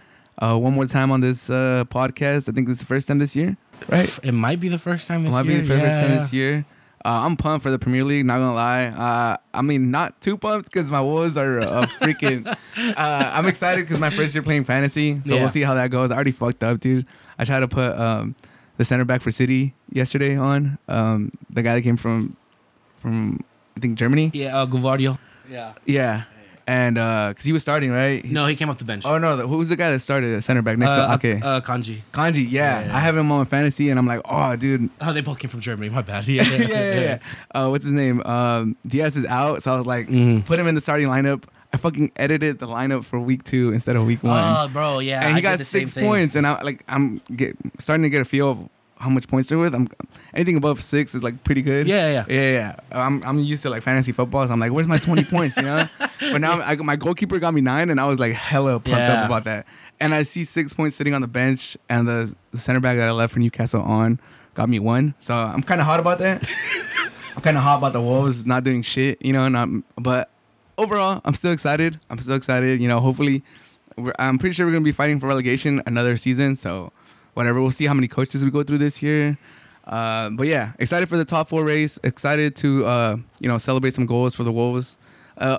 [0.40, 2.48] Uh, one more time on this uh, podcast.
[2.48, 3.56] I think this is the first time this year,
[3.88, 4.18] right?
[4.22, 5.60] It might be the first time this Might year.
[5.60, 6.18] be the first time yeah.
[6.18, 6.64] this year.
[7.04, 8.24] Uh, I'm pumped for the Premier League.
[8.26, 8.86] Not gonna lie.
[8.86, 12.46] Uh, I mean, not too pumped because my Wolves are uh, freaking.
[12.46, 12.54] uh,
[12.96, 15.40] I'm excited because my first year playing fantasy, so Yeah.
[15.40, 16.10] we'll see how that goes.
[16.10, 17.06] I already fucked up, dude.
[17.38, 18.34] I tried to put um,
[18.76, 22.36] the center back for City yesterday on um, the guy that came from
[23.00, 23.42] from
[23.76, 24.30] I think Germany.
[24.34, 25.18] Yeah, uh, Gvardiol.
[25.50, 25.72] Yeah.
[25.86, 26.24] Yeah,
[26.66, 28.22] and uh because he was starting, right?
[28.22, 29.04] He's- No, he came off the bench.
[29.06, 31.28] Oh no, the, who was the guy that started at center back next uh, to
[31.28, 31.42] Ake?
[31.44, 32.00] uh, Kanji.
[32.12, 32.80] Kanji, yeah.
[32.80, 32.96] yeah, yeah.
[32.96, 35.60] I have him on fantasy, and I'm like, oh, dude, Oh, they both came from
[35.60, 35.88] Germany.
[35.90, 36.24] My bad.
[36.28, 37.18] Yeah, yeah, yeah, yeah.
[37.54, 38.20] Uh, what's his name?
[38.22, 40.44] Um, Diaz is out, so I was like, Mhm.
[40.46, 41.44] put him in the starting lineup.
[41.72, 45.20] I fucking edited the lineup for week two instead of week one, Oh, bro, yeah.
[45.20, 46.34] and I he did got six points.
[46.34, 48.58] And I like, I'm get starting to get a feel of
[49.00, 49.74] how much points they're with.
[49.74, 49.88] I'm
[50.34, 51.88] anything above six is like pretty good.
[51.88, 52.24] Yeah, yeah.
[52.28, 52.76] yeah, yeah.
[52.92, 55.56] I'm I'm used to like fantasy football, so I'm like, where's my 20 points?
[55.56, 55.88] You know.
[56.20, 59.20] But now I, my goalkeeper got me nine, and I was like hella pumped Yeah.
[59.22, 59.66] up about that.
[59.98, 63.08] And I see six points sitting on the bench, and the, the center back that
[63.08, 64.18] I left for Newcastle on
[64.54, 65.14] got me one.
[65.20, 66.48] So I'm kind of hot about that.
[67.36, 69.48] I'm kind of hot about the Wolves not doing shit, you know.
[69.48, 70.30] Not, but
[70.78, 72.00] overall, I'm still excited.
[72.10, 72.80] I'm still excited.
[72.80, 73.42] You know, hopefully,
[73.96, 76.56] we're, I'm pretty sure we're gonna be fighting for relegation another season.
[76.56, 76.92] So
[77.34, 79.38] whatever, we'll see how many coaches we go through this year.
[79.86, 81.98] Uh, but yeah, excited for the top four race.
[82.04, 84.98] Excited to uh, you know celebrate some goals for the Wolves.
[85.38, 85.58] Uh,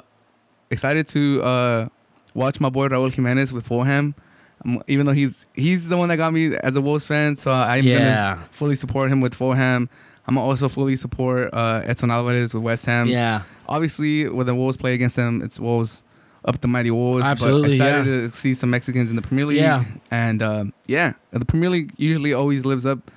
[0.69, 1.87] excited to uh,
[2.33, 4.15] watch my boy Raul Jimenez with Fulham.
[4.63, 7.51] Um, even though he's he's the one that got me as a Wolves fan, so
[7.51, 8.35] I'm Yeah.
[8.35, 9.89] gonna fully support him with Fulham.
[10.27, 13.07] I'm gonna also fully support uh, Edson Alvarez with West Ham.
[13.07, 13.41] Yeah.
[13.67, 16.03] Obviously, when the Wolves play against them, it's Wolves
[16.45, 17.23] up the mighty Wolves.
[17.23, 18.29] Absolutely, But excited yeah.
[18.29, 19.59] to see some Mexicans in the Premier League.
[19.59, 19.85] Yeah.
[20.09, 23.11] And um, yeah, the Premier League usually always lives up.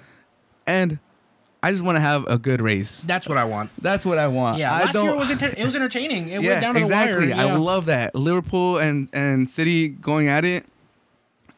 [0.67, 0.99] And
[1.63, 3.01] I just want to have a good race.
[3.01, 3.71] That's what I want.
[3.81, 4.59] That's what I want.
[4.59, 5.05] Yeah, I last don't.
[5.05, 6.29] year it was enter- it was entertaining.
[6.29, 7.27] It yeah, went down to exactly.
[7.29, 7.43] the wire.
[7.43, 7.57] I yeah.
[7.57, 10.67] love that Liverpool and and City going at it.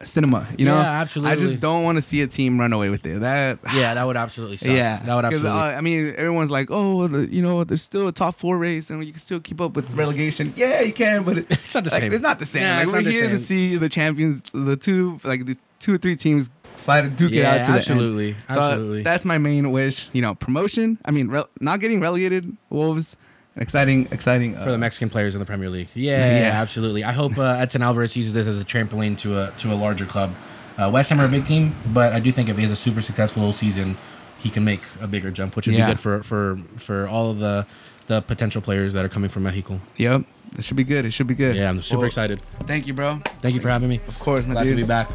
[0.03, 0.75] Cinema, you know.
[0.75, 1.33] Yeah, absolutely.
[1.33, 3.21] I just don't want to see a team run away with it.
[3.21, 4.69] That Yeah, that would absolutely suck.
[4.69, 5.49] yeah, that would absolutely.
[5.51, 8.91] uh, I mean, everyone's like, oh, the, you know, there's still a top four race,
[8.91, 10.53] and you can still keep up with relegation.
[10.55, 12.13] Yeah, you can, but it, It's not the like, same.
[12.13, 12.63] It's not the same.
[12.63, 16.17] Yeah, like we're here to see the champions, the two, like the two or three
[16.17, 17.77] teams fight to duke it out to the end.
[17.79, 19.03] absolutely, So absolutely.
[19.03, 20.09] that's my main wish.
[20.13, 20.99] You know, promotion.
[21.07, 22.55] I mean, rel not getting relegated.
[22.69, 23.17] Wolves,
[23.57, 25.89] an exciting, exciting for the uh, Mexican players in the Premier League.
[25.95, 26.61] Yeah, Yeah.
[26.63, 27.03] absolutely.
[27.05, 30.07] I hope uh, Edson Alvarez uses this as a trampoline to a to a larger
[30.07, 30.35] club.
[30.79, 32.77] Uh, West Ham are a big team, but I do think if he has a
[32.77, 33.97] super successful season,
[34.39, 35.87] he can make a bigger jump, which would Yeah.
[35.87, 37.67] be good for for for all of the
[38.09, 39.81] the potential players that are coming from Mexico.
[39.97, 40.23] Yep,
[40.59, 41.05] it should be good.
[41.05, 41.57] It should be good.
[41.57, 42.41] Yeah, I'm super Well, excited.
[42.67, 43.17] Thank you, bro.
[43.41, 44.01] Thank you for having me.
[44.07, 44.77] Of course, my Glad dude.
[44.77, 45.09] to be back.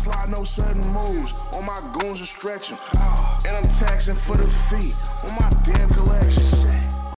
[0.00, 1.34] Slide, no sudden moves.
[1.52, 2.78] All my goons are stretching.
[3.46, 4.94] And I'm taxing for the feet.
[5.22, 6.79] On my damn collection.